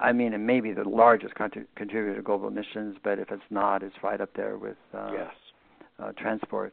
[0.00, 3.42] I mean, it may be the largest contri- contributor to global emissions, but if it's
[3.50, 5.34] not, it's right up there with uh, yes.
[5.98, 6.72] uh, transport.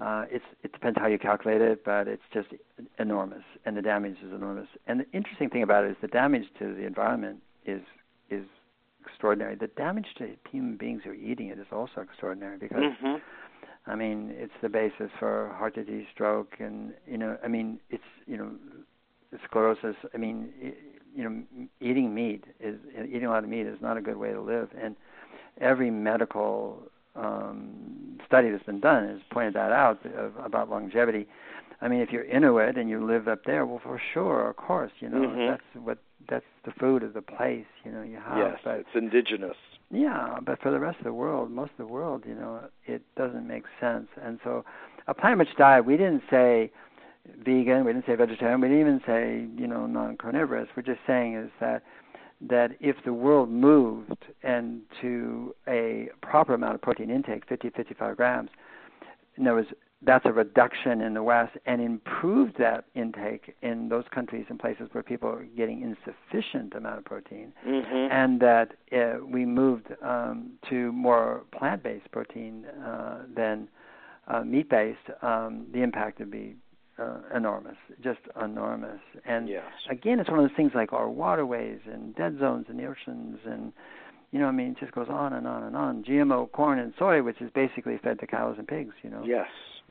[0.00, 2.48] Uh, it's it depends how you calculate it, but it's just
[2.98, 4.68] enormous, and the damage is enormous.
[4.86, 7.80] And the interesting thing about it is the damage to the environment is
[8.28, 8.44] is
[9.06, 9.54] extraordinary.
[9.54, 13.16] The damage to human beings who are eating it is also extraordinary because, mm-hmm.
[13.90, 18.02] I mean, it's the basis for heart disease, stroke, and you know, I mean, it's
[18.26, 18.50] you know,
[19.48, 19.96] sclerosis.
[20.14, 20.50] I mean,
[21.14, 21.42] you know,
[21.80, 24.68] eating meat is eating a lot of meat is not a good way to live,
[24.78, 24.94] and
[25.58, 26.82] every medical
[27.16, 31.26] um, study that's been done has pointed that out of, about longevity.
[31.80, 34.92] I mean, if you're Inuit and you live up there, well, for sure, of course,
[35.00, 35.46] you know mm-hmm.
[35.48, 35.98] that's what
[36.28, 37.66] that's the food of the place.
[37.84, 38.38] You know, you have.
[38.38, 39.56] Yes, but, it's indigenous.
[39.90, 43.02] Yeah, but for the rest of the world, most of the world, you know, it
[43.16, 44.08] doesn't make sense.
[44.20, 44.64] And so,
[45.06, 46.72] a plant-rich diet, we didn't say
[47.44, 50.68] vegan, we didn't say vegetarian, we didn't even say you know non-carnivorous.
[50.76, 51.82] We're just saying is that
[52.40, 58.16] that if the world moved and to a proper amount of protein intake, 50, 55
[58.16, 58.50] grams,
[59.36, 59.66] and there was
[60.02, 64.88] that's a reduction in the West, and improved that intake in those countries and places
[64.92, 68.12] where people are getting insufficient amount of protein, mm-hmm.
[68.12, 73.68] and that uh, we moved um, to more plant-based protein uh, than
[74.28, 76.56] uh, meat-based, um, the impact would be
[76.98, 79.00] uh, enormous, just enormous.
[79.24, 79.64] And yes.
[79.90, 83.38] again, it's one of those things like our waterways and dead zones in the oceans,
[83.44, 83.72] and
[84.32, 86.04] you know, I mean, it just goes on and on and on.
[86.04, 89.22] GMO corn and soy, which is basically fed to cows and pigs, you know.
[89.24, 89.48] Yes.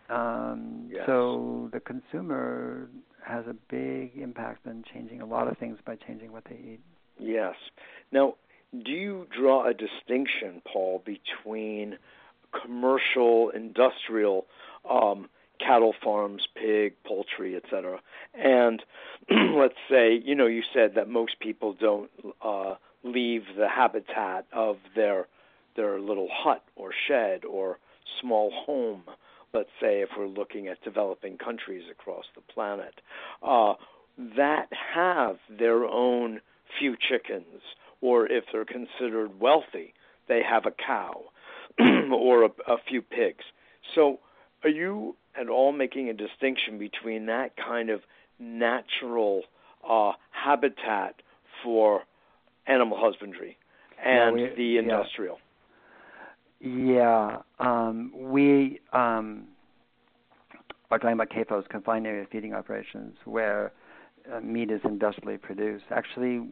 [0.09, 1.03] Um, yes.
[1.05, 2.89] So the consumer
[3.25, 6.79] has a big impact on changing a lot of things by changing what they eat.
[7.17, 7.55] Yes.
[8.11, 8.35] Now,
[8.83, 11.97] do you draw a distinction, Paul, between
[12.61, 14.45] commercial, industrial
[14.89, 15.29] um,
[15.59, 17.99] cattle farms, pig, poultry, etc.
[18.33, 18.81] And
[19.29, 22.09] let's say, you know, you said that most people don't
[22.41, 25.27] uh, leave the habitat of their
[25.75, 27.79] their little hut or shed or
[28.21, 29.03] small home.
[29.53, 33.01] Let's say if we're looking at developing countries across the planet,
[33.43, 33.73] uh,
[34.37, 36.39] that have their own
[36.79, 37.61] few chickens,
[38.01, 39.93] or if they're considered wealthy,
[40.27, 41.21] they have a cow
[41.79, 43.43] or a, a few pigs.
[43.93, 44.19] So,
[44.63, 48.01] are you at all making a distinction between that kind of
[48.39, 49.43] natural
[49.87, 51.21] uh, habitat
[51.63, 52.01] for
[52.67, 53.57] animal husbandry
[54.03, 55.39] and we, the industrial?
[56.59, 59.47] Yeah, um, we um,
[60.89, 63.71] are talking about CAFOs, confined area feeding operations, where
[64.33, 65.85] uh, meat is industrially produced.
[65.91, 66.47] Actually,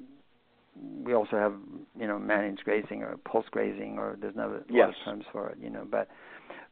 [1.03, 1.53] we also have
[1.99, 4.89] you know managed grazing or pulse grazing, or there's no yes.
[4.89, 6.07] of terms for it, you know, but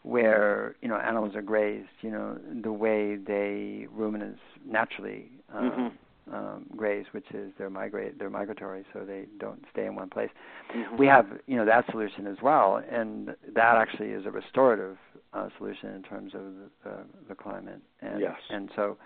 [0.04, 6.36] where you know animals are grazed, you know, the way they ruminants naturally uh, mm-hmm.
[6.36, 10.30] um, graze, which is they're migrate they're migratory, so they don't stay in one place.
[10.76, 10.97] Mm-hmm.
[10.97, 14.97] We have you know that solution as well, and that actually is a restorative
[15.34, 16.97] uh, solution in terms of the, the,
[17.30, 17.82] the climate.
[18.02, 18.36] And, yes.
[18.49, 18.97] And so.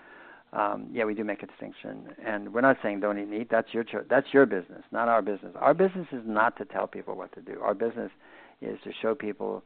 [0.54, 3.50] Um, yeah, we do make a distinction, and we're not saying don't eat meat.
[3.52, 5.52] That's your cho- that's your business, not our business.
[5.60, 7.60] Our business is not to tell people what to do.
[7.62, 8.10] Our business
[8.62, 9.64] is to show people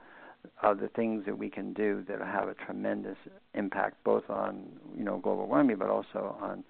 [0.62, 3.18] of the things that we can do that have a tremendous
[3.54, 4.64] impact both on
[4.98, 6.64] you know global warming but also on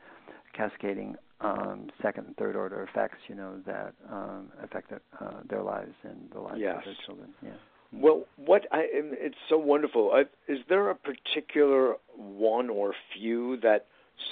[0.54, 5.62] cascading um, second and third order effects you know that um, affect their, uh, their
[5.62, 6.78] lives and the lives yes.
[6.78, 7.30] of their children.
[7.44, 7.50] Yeah.
[7.92, 10.12] Well what I it's so wonderful.
[10.14, 13.88] Uh, is there a particular one or few that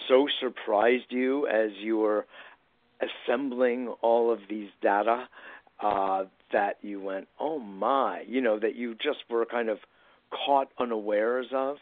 [0.07, 2.25] so surprised you as you were
[2.99, 5.27] assembling all of these data
[5.79, 9.79] uh, that you went, oh my, you know, that you just were kind of
[10.31, 11.77] caught unawares of?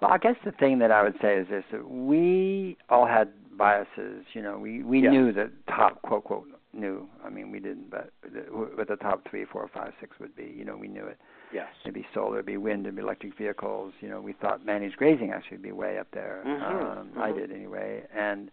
[0.00, 3.28] Well, I guess the thing that I would say is this: that we all had
[3.56, 4.24] biases.
[4.32, 5.12] You know, we we yes.
[5.12, 7.08] knew the top quote quote knew.
[7.24, 8.12] I mean, we didn't, but
[8.50, 10.54] what the top three, four, five, six would be.
[10.56, 11.18] You know, we knew it.
[11.52, 11.66] Yes.
[11.82, 13.92] It'd be solar, it'd be wind, it'd be electric vehicles.
[14.00, 16.42] You know, we thought managed grazing actually would be way up there.
[16.46, 16.62] Mm-hmm.
[16.62, 17.20] Um, mm-hmm.
[17.20, 18.50] I did anyway, and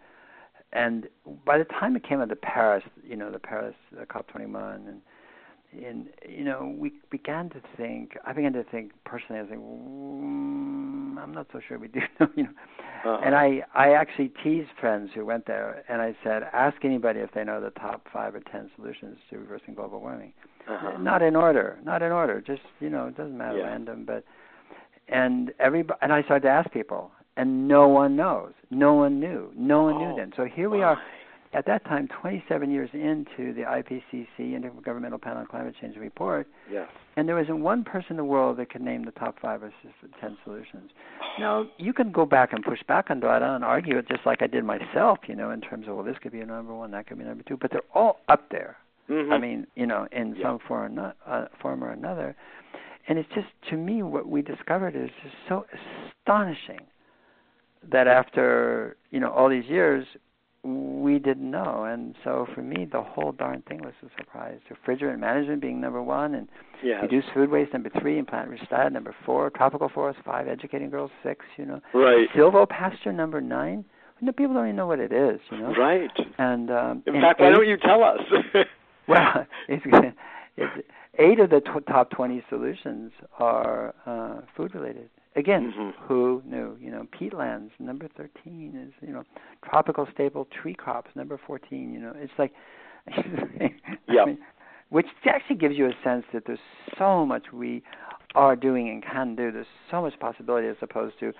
[0.74, 1.08] and
[1.46, 5.02] by the time it came out to Paris, you know, the Paris the COP21, and
[5.74, 8.18] and you know, we began to think.
[8.26, 9.40] I began to think personally.
[9.40, 12.02] I was like, mm, I'm not so sure we do.
[12.36, 12.50] you know,
[13.06, 13.22] uh-huh.
[13.24, 17.32] and I I actually teased friends who went there, and I said, ask anybody if
[17.32, 20.34] they know the top five or ten solutions to reversing global warming.
[20.70, 20.98] Uh-huh.
[20.98, 22.42] Not in order, not in order.
[22.42, 23.68] Just you know, it doesn't matter, yeah.
[23.68, 24.24] random, but.
[25.10, 28.54] And everybody, and I started to ask people, and no one knows.
[28.70, 29.52] No one knew.
[29.56, 30.34] No one oh, knew then.
[30.36, 30.98] So here we are,
[31.54, 36.90] at that time, 27 years into the IPCC Intergovernmental Panel on Climate Change report, yes.
[37.16, 39.72] and there wasn't one person in the world that could name the top five or
[40.20, 40.92] ten solutions.
[41.40, 44.42] Now you can go back and push back on data and argue it just like
[44.42, 46.90] I did myself, you know, in terms of well, this could be a number one,
[46.92, 48.76] that could be number two, but they're all up there.
[49.08, 49.32] Mm-hmm.
[49.32, 50.44] I mean, you know, in yeah.
[50.44, 52.36] some form or, not, uh, form or another.
[53.08, 55.66] And it's just to me what we discovered is just so
[56.18, 56.80] astonishing
[57.92, 60.06] that after you know all these years
[60.68, 61.86] we didn't know.
[61.86, 64.60] And so for me the whole darn thing was a surprise.
[64.70, 66.48] Refrigerant management being number one and
[66.84, 67.02] yes.
[67.02, 70.90] reduce food waste number three and plant rich diet number four tropical forest five educating
[70.90, 71.82] girls six you know.
[71.94, 72.28] Right.
[72.36, 73.86] Silvopasture number nine.
[74.20, 75.74] You know, people don't even know what it is you know.
[75.74, 76.12] Right.
[76.38, 78.20] And um in and fact eight, why don't you tell us?
[79.08, 79.86] Well it's,
[80.58, 86.04] it's eight of the tw- top 20 solutions are uh food related Again, mm-hmm.
[86.08, 86.76] who knew?
[86.82, 89.24] You know, peatlands number thirteen is you know
[89.64, 91.94] tropical stable tree crops number fourteen.
[91.94, 92.52] You know, it's like,
[94.10, 94.26] yeah,
[94.90, 96.58] which actually gives you a sense that there's
[96.98, 97.84] so much we
[98.34, 99.52] are doing and can do.
[99.52, 101.32] There's so much possibility as opposed to,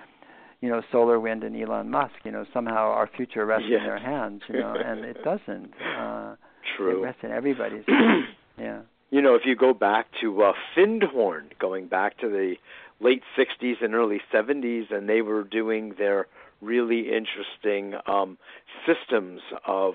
[0.60, 2.14] you know, solar wind and Elon Musk.
[2.24, 3.80] You know, somehow our future rests yes.
[3.80, 4.42] in their hands.
[4.48, 5.72] You know, and it doesn't.
[5.98, 6.36] Uh,
[6.76, 7.00] True.
[7.00, 7.82] It rests in everybody's.
[7.88, 8.26] hands.
[8.60, 8.80] Yeah.
[9.10, 12.56] You know, if you go back to uh, Findhorn, going back to the
[13.00, 16.26] late 60s and early 70s, and they were doing their
[16.60, 18.38] really interesting um,
[18.86, 19.94] systems of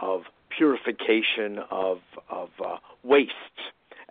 [0.00, 1.98] of purification of
[2.30, 3.32] of uh, waste,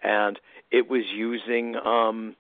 [0.04, 0.40] and
[0.72, 2.36] it was using um,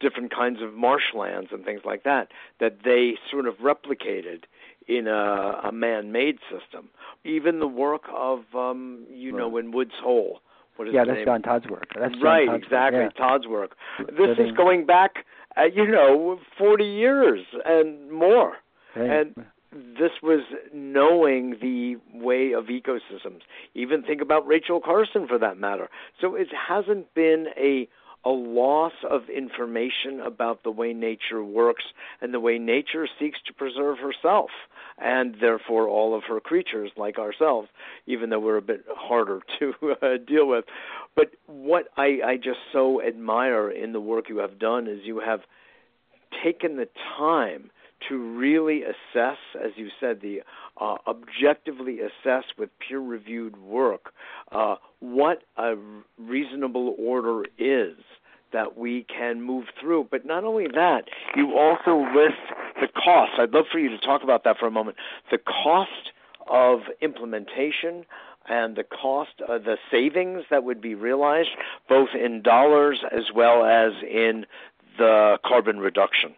[0.00, 2.28] different kinds of marshlands and things like that
[2.58, 4.44] that they sort of replicated
[4.88, 6.88] in a, a man-made system.
[7.24, 9.38] Even the work of um, you right.
[9.38, 10.40] know in Woods Hole.
[10.80, 11.26] What is yeah, that's name?
[11.26, 11.88] John Todd's work.
[11.94, 13.00] That's John right, Todd's exactly.
[13.00, 13.12] Work.
[13.14, 13.26] Yeah.
[13.26, 13.76] Todd's work.
[13.98, 15.26] This is going back,
[15.58, 18.54] uh, you know, 40 years and more.
[18.96, 19.10] Right.
[19.10, 19.34] And
[19.70, 20.40] this was
[20.72, 23.40] knowing the way of ecosystems.
[23.74, 25.90] Even think about Rachel Carson for that matter.
[26.18, 27.86] So it hasn't been a
[28.24, 31.84] a loss of information about the way nature works
[32.20, 34.50] and the way nature seeks to preserve herself
[34.98, 37.68] and therefore all of her creatures like ourselves,
[38.06, 40.64] even though we're a bit harder to uh, deal with.
[41.16, 45.20] But what I, I just so admire in the work you have done is you
[45.20, 45.40] have
[46.44, 47.70] taken the time
[48.08, 50.42] to really assess, as you said, the
[50.80, 54.12] uh, objectively assess with peer-reviewed work
[54.52, 55.74] uh, what a
[56.18, 57.96] reasonable order is
[58.52, 60.08] that we can move through.
[60.10, 61.04] But not only that,
[61.36, 62.40] you also list
[62.80, 63.32] the cost.
[63.38, 64.96] I'd love for you to talk about that for a moment.
[65.30, 66.12] The cost
[66.48, 68.04] of implementation
[68.48, 71.50] and the cost, uh, the savings that would be realized,
[71.88, 74.46] both in dollars as well as in
[74.98, 76.34] the carbon reduction.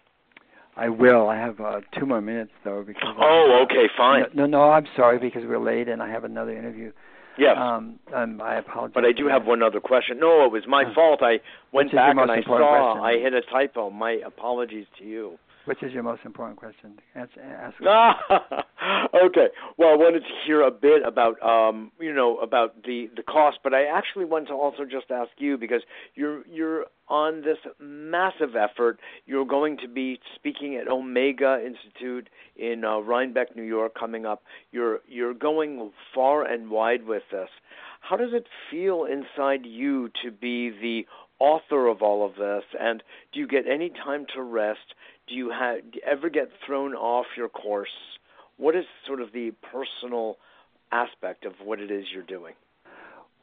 [0.77, 1.29] I will.
[1.29, 3.15] I have uh, two more minutes though because.
[3.19, 4.25] Oh, okay, fine.
[4.35, 6.93] No, no, I'm sorry because we're late and I have another interview.
[7.39, 7.57] Yes.
[7.59, 8.93] Um, um, I apologize.
[8.95, 10.19] But I do have one other question.
[10.19, 11.21] No, it was my uh, fault.
[11.23, 11.41] I
[11.73, 13.05] went back and I saw question?
[13.05, 13.91] I hit a typo.
[13.91, 15.39] My apologies to you.
[15.65, 16.99] Which is your most important question?
[17.15, 17.75] Ask, ask
[19.25, 19.47] okay.
[19.79, 23.59] Well, I wanted to hear a bit about, um, you know, about the the cost,
[23.63, 25.83] but I actually wanted to also just ask you because
[26.15, 28.99] you're you're on this massive effort.
[29.27, 34.43] You're going to be speaking at Omega Institute in uh, Rhinebeck, New York, coming up.
[34.73, 37.49] You're you're going far and wide with this.
[38.01, 41.07] How does it feel inside you to be the
[41.39, 42.65] author of all of this?
[42.79, 43.03] And
[43.33, 44.95] do you get any time to rest?
[45.29, 47.89] Do you have do you ever get thrown off your course?
[48.57, 50.37] What is sort of the personal
[50.91, 52.55] aspect of what it is you're doing?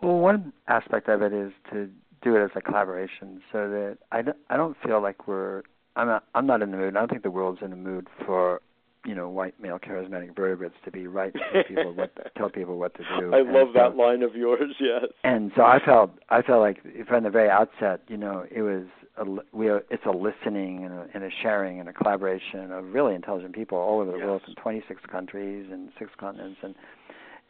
[0.01, 1.89] Well, one aspect of it is to
[2.21, 5.63] do it as a collaboration, so that I don't, I don't feel like we're
[5.95, 6.95] I'm not, I'm not in the mood.
[6.95, 8.61] I don't think the world's in the mood for
[9.05, 12.93] you know white male charismatic vertebrates to be right to people what tell people what
[12.95, 13.33] to do.
[13.33, 14.75] I and love so, that line of yours.
[14.79, 15.05] Yes.
[15.23, 18.85] And so I felt I felt like from the very outset, you know, it was
[19.19, 22.93] a, we are, it's a listening and a, and a sharing and a collaboration of
[22.93, 24.25] really intelligent people all over the yes.
[24.25, 26.75] world from 26 countries and six continents and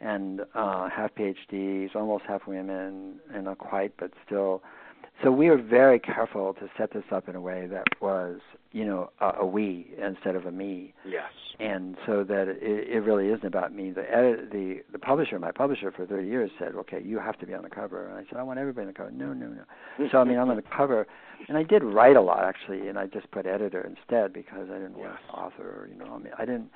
[0.02, 4.62] and uh, half PhDs, almost half women, and not quite, but still.
[5.22, 8.40] So we were very careful to set this up in a way that was,
[8.72, 10.94] you know, a, a we instead of a me.
[11.06, 11.30] Yes.
[11.58, 13.90] And so that it, it really isn't about me.
[13.90, 17.46] The edit, the the publisher, my publisher for 30 years said, okay, you have to
[17.46, 18.08] be on the cover.
[18.08, 19.10] And I said, I want everybody on the cover.
[19.10, 20.08] No, no, no.
[20.10, 21.06] so I mean, I'm on the cover,
[21.48, 24.78] and I did write a lot actually, and I just put editor instead because I
[24.78, 25.18] didn't yes.
[25.32, 25.88] want author.
[25.92, 26.70] You know, I mean, I didn't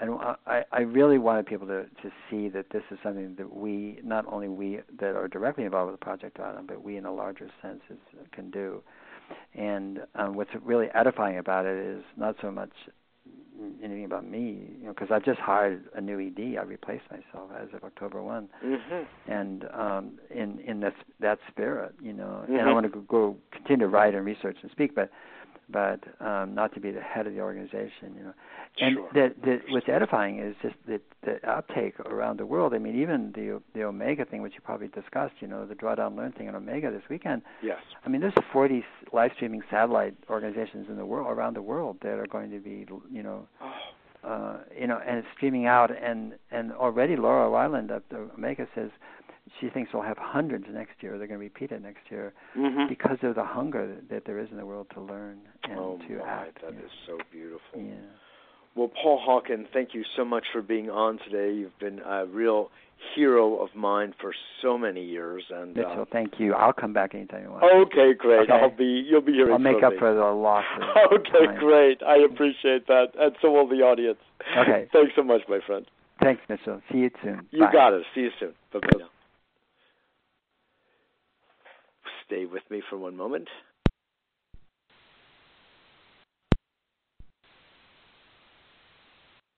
[0.00, 0.20] I don't.
[0.46, 4.24] I, I really wanted people to to see that this is something that we, not
[4.26, 7.50] only we that are directly involved with the Project Autumn, but we in a larger
[7.62, 7.98] sense is,
[8.32, 8.82] can do.
[9.54, 12.70] And um, what's really edifying about it is not so much
[13.82, 16.58] anything about me, you know, because I've just hired a new ED.
[16.58, 19.30] I replaced myself as of October one, mm-hmm.
[19.32, 22.54] and um, in in that that spirit, you know, mm-hmm.
[22.54, 25.10] and I want to go, go continue to write and research and speak, but
[25.70, 28.34] but um, not to be the head of the organization, you know.
[28.80, 29.08] And sure.
[29.14, 32.74] that, that what's edifying is just the, the uptake around the world.
[32.74, 36.16] I mean, even the the Omega thing, which you probably discussed, you know, the Drawdown
[36.16, 37.42] Learn thing on Omega this weekend.
[37.62, 37.78] Yes.
[38.04, 42.18] I mean, there's 40 live streaming satellite organizations in the world around the world that
[42.18, 43.46] are going to be, you know.
[43.60, 43.72] Oh.
[44.24, 48.66] Uh, you know, and it's streaming out, and and already Laura Weiland of the Omega
[48.74, 48.90] says
[49.60, 51.18] she thinks we'll have hundreds next year.
[51.18, 52.88] They're going to repeat it next year mm-hmm.
[52.88, 56.18] because of the hunger that there is in the world to learn and oh to
[56.18, 56.58] my, act.
[56.62, 56.80] That yeah.
[56.80, 57.60] is so beautiful.
[57.76, 57.94] Yeah.
[58.74, 61.52] Well, Paul Hawken, thank you so much for being on today.
[61.52, 62.70] You've been a real
[63.14, 64.32] hero of mine for
[64.62, 66.54] so many years, and Mitchell, uh, thank you.
[66.54, 67.64] I'll come back anytime you want.
[67.64, 68.48] Okay, great.
[68.48, 68.52] Okay.
[68.52, 69.04] I'll be.
[69.08, 69.52] You'll be hearing.
[69.52, 69.98] I'll make up me.
[69.98, 70.64] for the loss.
[70.76, 71.58] Of okay, time.
[71.58, 72.02] great.
[72.02, 74.18] I appreciate that, and so will the audience.
[74.56, 74.88] Okay.
[74.92, 75.86] Thanks so much, my friend.
[76.22, 76.80] Thanks, Mitchell.
[76.90, 77.46] See you soon.
[77.50, 77.72] You Bye.
[77.72, 78.04] got it.
[78.14, 78.52] See you soon.
[78.72, 79.08] Bye bye now.
[82.28, 83.48] Stay with me for one moment.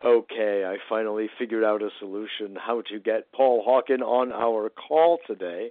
[0.04, 5.18] Okay, I finally figured out a solution how to get Paul Hawken on our call
[5.26, 5.70] today.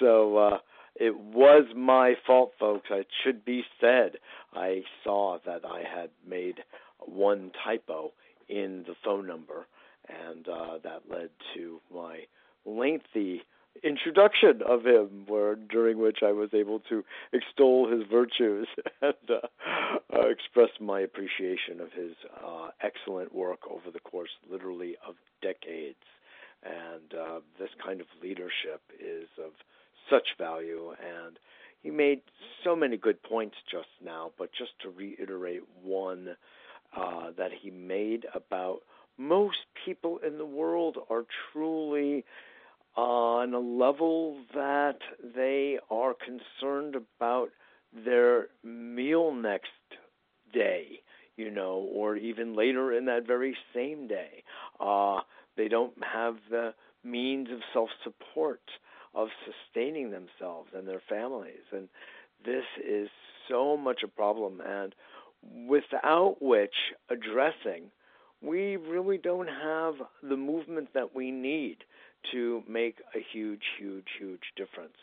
[0.00, 0.58] So uh,
[0.96, 2.88] it was my fault, folks.
[2.90, 4.16] It should be said.
[4.52, 6.56] I saw that I had made
[6.98, 8.10] one typo
[8.48, 9.66] in the phone number,
[10.08, 12.18] and uh, that led to my
[12.66, 13.42] lengthy
[13.82, 18.68] introduction of him, where during which I was able to extol his virtues
[19.02, 19.46] and uh,
[20.14, 22.12] uh, express my appreciation of his
[22.44, 25.96] uh, excellent work over the course, literally, of decades.
[26.62, 29.52] And uh, this kind of leadership is of
[30.08, 30.90] such value.
[30.90, 31.38] And
[31.82, 32.20] he made
[32.62, 36.36] so many good points just now, but just to reiterate one
[36.96, 38.82] uh, that he made about
[39.18, 42.24] most people in the world are truly
[42.96, 44.98] on a level that
[45.34, 47.48] they are concerned about
[48.04, 49.70] their meal next
[50.52, 51.00] day,
[51.36, 54.42] you know, or even later in that very same day.
[54.80, 55.20] Uh,
[55.56, 56.74] they don't have the
[57.04, 58.62] means of self support,
[59.14, 61.64] of sustaining themselves and their families.
[61.72, 61.88] And
[62.44, 63.08] this is
[63.48, 64.60] so much a problem.
[64.66, 64.94] And
[65.68, 66.74] without which
[67.10, 67.90] addressing,
[68.40, 71.78] we really don't have the movement that we need
[72.30, 74.96] to make a huge, huge, huge difference.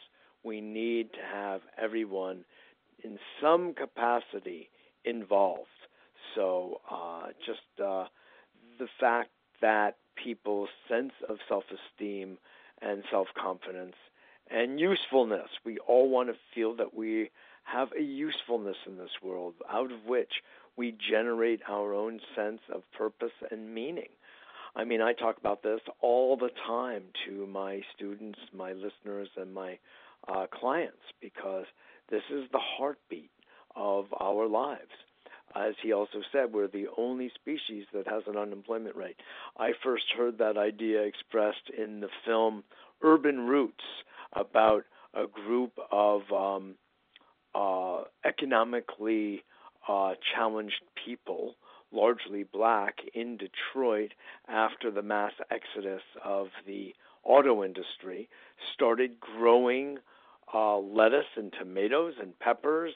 [0.43, 2.45] We need to have everyone
[3.03, 4.69] in some capacity
[5.03, 5.67] involved.
[6.35, 8.05] So, uh, just uh,
[8.77, 9.29] the fact
[9.61, 12.37] that people's sense of self esteem
[12.81, 13.95] and self confidence
[14.49, 17.29] and usefulness, we all want to feel that we
[17.63, 20.31] have a usefulness in this world out of which
[20.75, 24.09] we generate our own sense of purpose and meaning.
[24.75, 29.53] I mean, I talk about this all the time to my students, my listeners, and
[29.53, 29.77] my
[30.27, 31.65] uh, clients because
[32.09, 33.31] this is the heartbeat
[33.75, 34.91] of our lives.
[35.55, 39.15] As he also said, we're the only species that has an unemployment rate.
[39.57, 42.63] I first heard that idea expressed in the film
[43.01, 43.83] Urban Roots
[44.33, 46.75] about a group of um,
[47.55, 49.43] uh, economically
[49.87, 51.55] uh, challenged people,
[51.91, 54.13] largely black, in Detroit
[54.47, 58.29] after the mass exodus of the auto industry,
[58.73, 59.97] started growing
[60.53, 62.93] uh, lettuce and tomatoes and peppers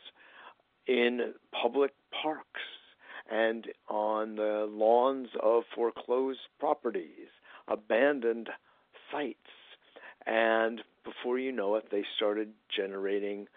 [0.87, 2.61] in public parks
[3.31, 7.29] and on the lawns of foreclosed properties,
[7.67, 8.49] abandoned
[9.11, 9.37] sites.
[10.25, 13.47] And before you know it, they started generating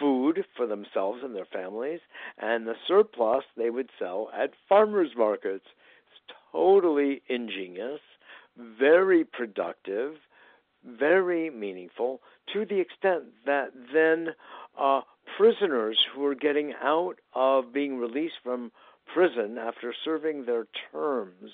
[0.00, 2.00] food for themselves and their families,
[2.38, 5.66] and the surplus they would sell at farmers markets.
[5.66, 8.00] It's totally ingenious,
[8.56, 10.14] very productive,
[10.84, 12.20] very meaningful,
[12.52, 14.28] to the extent that then
[14.78, 15.02] uh,
[15.36, 18.72] prisoners who are getting out of being released from
[19.12, 21.50] prison after serving their terms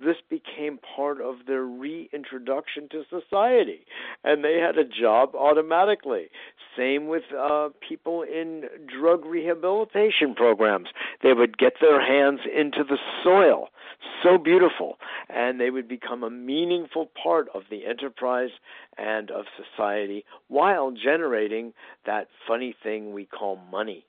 [0.00, 3.86] this became part of their reintroduction to society,
[4.24, 6.28] and they had a job automatically.
[6.76, 10.88] Same with uh, people in drug rehabilitation programs.
[11.22, 13.68] They would get their hands into the soil,
[14.22, 18.50] so beautiful, and they would become a meaningful part of the enterprise
[18.98, 21.72] and of society while generating
[22.04, 24.04] that funny thing we call money.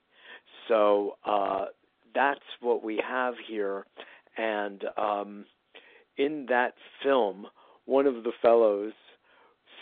[0.68, 1.66] So uh,
[2.14, 3.86] that's what we have here,
[4.36, 5.44] and um,
[6.16, 7.46] in that film,
[7.84, 8.92] one of the fellows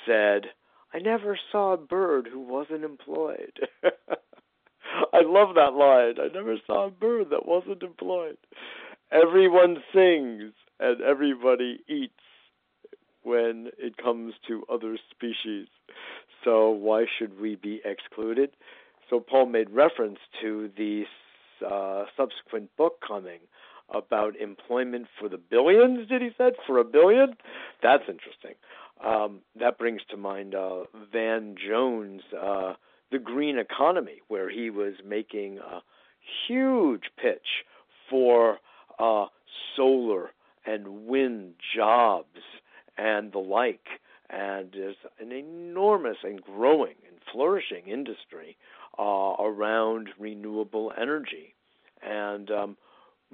[0.07, 0.47] said,
[0.93, 3.59] I never saw a bird who wasn't employed.
[5.13, 6.15] I love that line.
[6.21, 8.37] I never saw a bird that wasn't employed.
[9.11, 12.13] Everyone sings and everybody eats
[13.23, 15.67] when it comes to other species.
[16.45, 18.51] So why should we be excluded?
[19.11, 21.05] So Paul made reference to the
[21.67, 23.41] uh, subsequent book coming
[23.95, 26.09] about employment for the billions.
[26.09, 27.35] Did he said for a billion?
[27.83, 28.55] That's interesting.
[29.05, 32.75] Um, that brings to mind uh, Van Jones, uh,
[33.11, 35.81] the green economy, where he was making a
[36.49, 37.65] huge pitch
[38.09, 38.59] for
[38.99, 39.27] uh,
[39.77, 40.31] solar
[40.67, 42.41] and wind jobs
[42.97, 43.87] and the like.
[44.31, 48.57] And there's an enormous and growing and flourishing industry
[48.99, 51.55] uh, around renewable energy.
[52.03, 52.77] And um,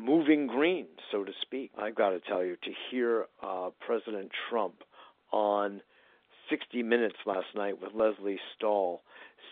[0.05, 1.71] moving green, so to speak.
[1.79, 4.75] I've got to tell you, to hear uh, President Trump
[5.33, 5.81] on
[6.49, 9.03] 60 Minutes last night with Lesley Stahl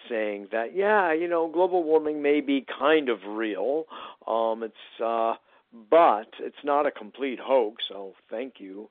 [0.08, 3.84] saying that, yeah, you know, global warming may be kind of real.
[4.26, 5.34] Um, it's, uh,
[5.90, 7.84] but it's not a complete hoax.
[7.88, 8.88] So thank you,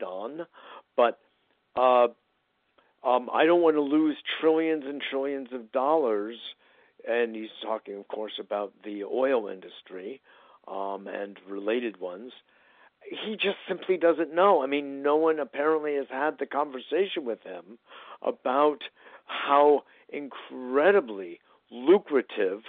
[0.00, 0.46] Don.
[0.96, 1.18] But
[1.76, 2.08] uh,
[3.06, 6.36] um, I don't want to lose trillions and trillions of dollars.
[7.06, 10.20] And he's talking, of course, about the oil industry
[10.68, 12.32] um, and related ones.
[13.02, 14.62] He just simply doesn't know.
[14.62, 17.78] I mean, no one apparently has had the conversation with him
[18.22, 18.78] about
[19.26, 22.60] how incredibly lucrative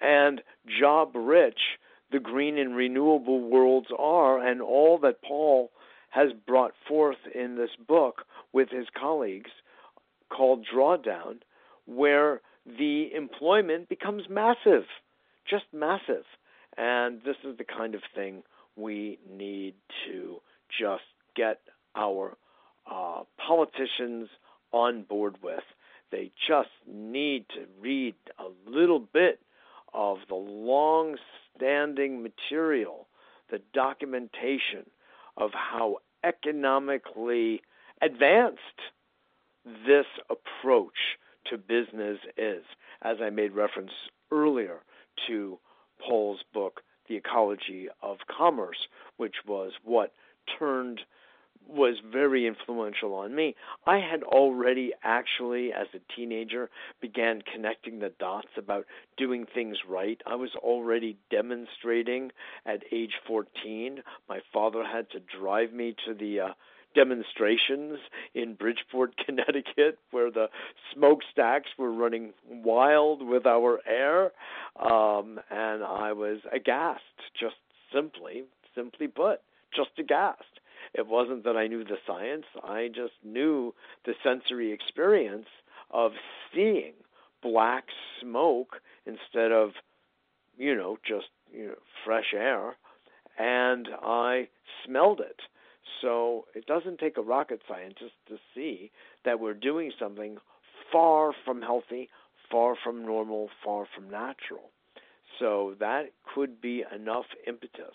[0.00, 0.42] and
[0.80, 1.60] job rich
[2.10, 5.70] the green and renewable worlds are, and all that Paul
[6.10, 8.22] has brought forth in this book
[8.52, 9.50] with his colleagues
[10.30, 11.38] called Drawdown,
[11.86, 14.84] where the employment becomes massive,
[15.48, 16.24] just massive.
[16.76, 18.42] And this is the kind of thing
[18.76, 19.74] we need
[20.06, 20.38] to
[20.80, 21.04] just
[21.36, 21.60] get
[21.94, 22.36] our
[22.90, 24.28] uh, politicians
[24.72, 25.62] on board with.
[26.10, 29.40] They just need to read a little bit
[29.92, 31.16] of the long
[31.56, 33.06] standing material,
[33.50, 34.90] the documentation
[35.36, 37.62] of how economically
[38.02, 38.58] advanced
[39.86, 41.18] this approach
[41.50, 42.62] to business is.
[43.02, 43.92] As I made reference
[44.32, 44.80] earlier
[45.28, 45.58] to
[46.06, 50.12] Paul's book, The Ecology of Commerce, which was what
[50.58, 51.00] turned
[51.66, 53.54] was very influential on me.
[53.86, 56.68] I had already actually, as a teenager,
[57.00, 58.86] began connecting the dots about
[59.16, 60.20] doing things right.
[60.26, 62.32] I was already demonstrating
[62.66, 64.02] at age 14.
[64.28, 66.48] My father had to drive me to the uh,
[66.94, 67.98] demonstrations
[68.34, 70.48] in Bridgeport, Connecticut, where the
[70.94, 74.32] smokestacks were running wild with our air,
[74.80, 77.02] um, and I was aghast,
[77.38, 77.56] just
[77.92, 78.44] simply,
[78.74, 79.40] simply put,
[79.74, 80.42] just aghast.
[80.94, 85.46] It wasn't that I knew the science; I just knew the sensory experience
[85.90, 86.12] of
[86.54, 86.92] seeing
[87.42, 87.84] black
[88.20, 89.70] smoke instead of,
[90.56, 92.76] you know, just you know, fresh air,
[93.38, 94.48] and I
[94.84, 95.40] smelled it
[96.00, 98.90] so it doesn't take a rocket scientist to see
[99.24, 100.38] that we're doing something
[100.92, 102.08] far from healthy,
[102.50, 104.70] far from normal, far from natural.
[105.38, 107.94] So that could be enough impetus.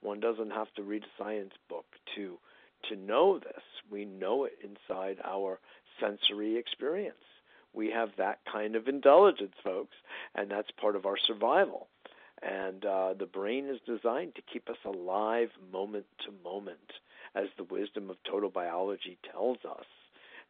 [0.00, 2.38] One doesn't have to read a science book to
[2.90, 3.62] to know this.
[3.90, 5.58] We know it inside our
[5.98, 7.16] sensory experience.
[7.72, 9.96] We have that kind of intelligence, folks,
[10.34, 11.88] and that's part of our survival.
[12.42, 16.92] And uh, the brain is designed to keep us alive moment to moment
[17.36, 19.84] as the wisdom of total biology tells us,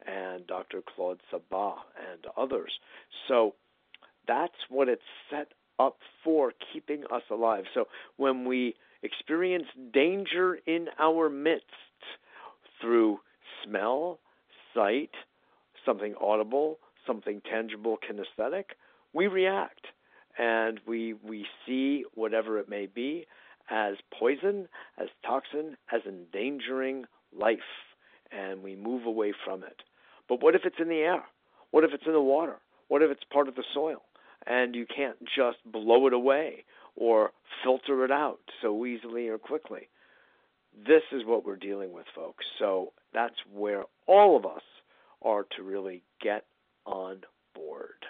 [0.06, 0.82] and Dr.
[0.94, 1.76] Claude Sabbah
[2.12, 2.72] and others.
[3.28, 3.54] So
[4.28, 5.48] that's what it's set
[5.78, 7.64] up for, keeping us alive.
[7.74, 7.86] So
[8.16, 11.64] when we experience danger in our midst
[12.80, 13.18] through
[13.64, 14.18] smell,
[14.74, 15.10] sight,
[15.84, 18.64] something audible, something tangible, kinesthetic,
[19.12, 19.86] we react
[20.38, 23.26] and we we see whatever it may be
[23.70, 24.68] as poison,
[24.98, 27.04] as toxin, as endangering
[27.36, 27.58] life,
[28.30, 29.82] and we move away from it.
[30.28, 31.24] But what if it's in the air?
[31.70, 32.56] What if it's in the water?
[32.88, 34.02] What if it's part of the soil?
[34.46, 36.64] And you can't just blow it away
[36.94, 37.32] or
[37.62, 39.88] filter it out so easily or quickly.
[40.86, 42.44] This is what we're dealing with, folks.
[42.58, 44.62] So that's where all of us
[45.22, 46.44] are to really get
[46.84, 47.22] on
[47.54, 48.05] board.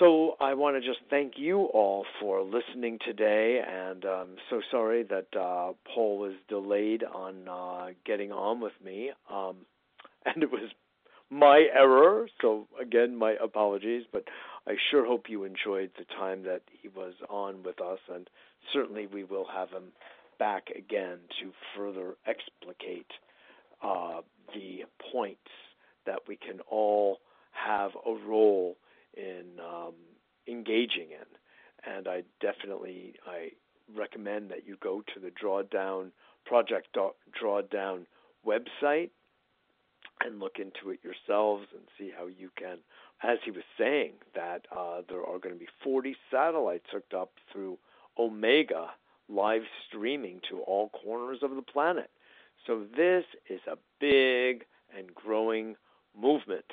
[0.00, 5.04] So I want to just thank you all for listening today, and I'm so sorry
[5.04, 9.58] that uh, Paul was delayed on uh, getting on with me, um,
[10.26, 10.68] and it was
[11.30, 12.26] my error.
[12.40, 14.24] So again, my apologies, but
[14.66, 18.28] I sure hope you enjoyed the time that he was on with us, and
[18.72, 19.92] certainly we will have him
[20.40, 23.06] back again to further explicate
[23.80, 24.22] uh,
[24.52, 24.80] the
[25.12, 25.38] points
[26.04, 27.18] that we can all
[27.52, 28.76] have a role
[29.16, 29.94] in um,
[30.48, 31.92] engaging in.
[31.92, 33.50] And I definitely I
[33.94, 36.10] recommend that you go to the Drawdown
[36.46, 36.96] Project
[37.40, 38.06] Drawdown
[38.46, 39.10] website
[40.24, 42.78] and look into it yourselves and see how you can.
[43.22, 47.32] As he was saying, that uh, there are going to be 40 satellites hooked up
[47.52, 47.78] through
[48.18, 48.90] Omega
[49.28, 52.10] live streaming to all corners of the planet.
[52.66, 54.64] So this is a big
[54.96, 55.76] and growing
[56.18, 56.64] movement.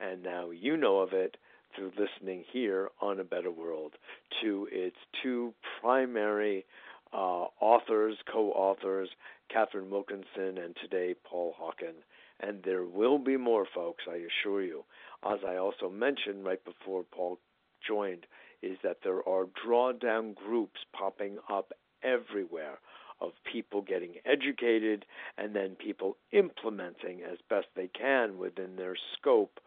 [0.00, 1.36] And now you know of it
[1.74, 3.94] through listening here on A Better World
[4.42, 6.64] to its two primary
[7.12, 9.08] uh, authors, co authors,
[9.50, 11.94] Katharine Wilkinson and today Paul Hawken.
[12.40, 14.84] And there will be more, folks, I assure you.
[15.24, 17.38] As I also mentioned right before Paul
[17.86, 18.26] joined,
[18.62, 21.72] is that there are drawdown groups popping up
[22.02, 22.78] everywhere
[23.20, 25.04] of people getting educated
[25.36, 29.58] and then people implementing as best they can within their scope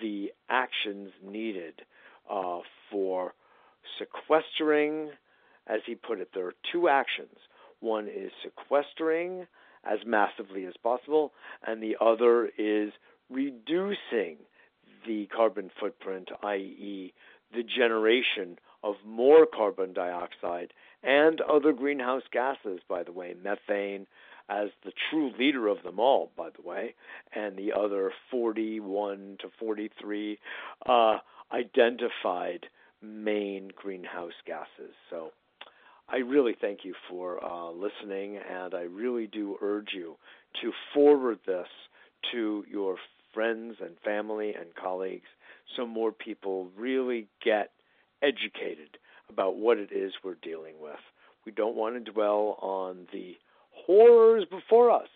[0.00, 1.82] the actions needed
[2.30, 2.58] uh,
[2.90, 3.34] for
[3.98, 5.10] sequestering,
[5.66, 7.36] as he put it, there are two actions.
[7.80, 9.46] One is sequestering
[9.84, 11.32] as massively as possible,
[11.66, 12.92] and the other is
[13.30, 14.38] reducing
[15.06, 17.12] the carbon footprint, i.e.,
[17.54, 20.72] the generation of more carbon dioxide
[21.02, 24.06] and other greenhouse gases, by the way, methane,
[24.48, 26.94] as the true leader of them all, by the way,
[27.34, 30.38] and the other 41 to 43
[30.86, 31.18] uh,
[31.52, 32.66] identified
[33.02, 34.94] main greenhouse gases.
[35.10, 35.30] So
[36.08, 40.16] I really thank you for uh, listening, and I really do urge you
[40.62, 41.68] to forward this
[42.32, 42.96] to your
[43.32, 45.28] friends and family and colleagues
[45.76, 47.70] so more people really get
[48.22, 48.98] educated
[49.28, 51.00] about what it is we're dealing with.
[51.44, 53.36] We don't want to dwell on the
[53.86, 55.08] horrors before us.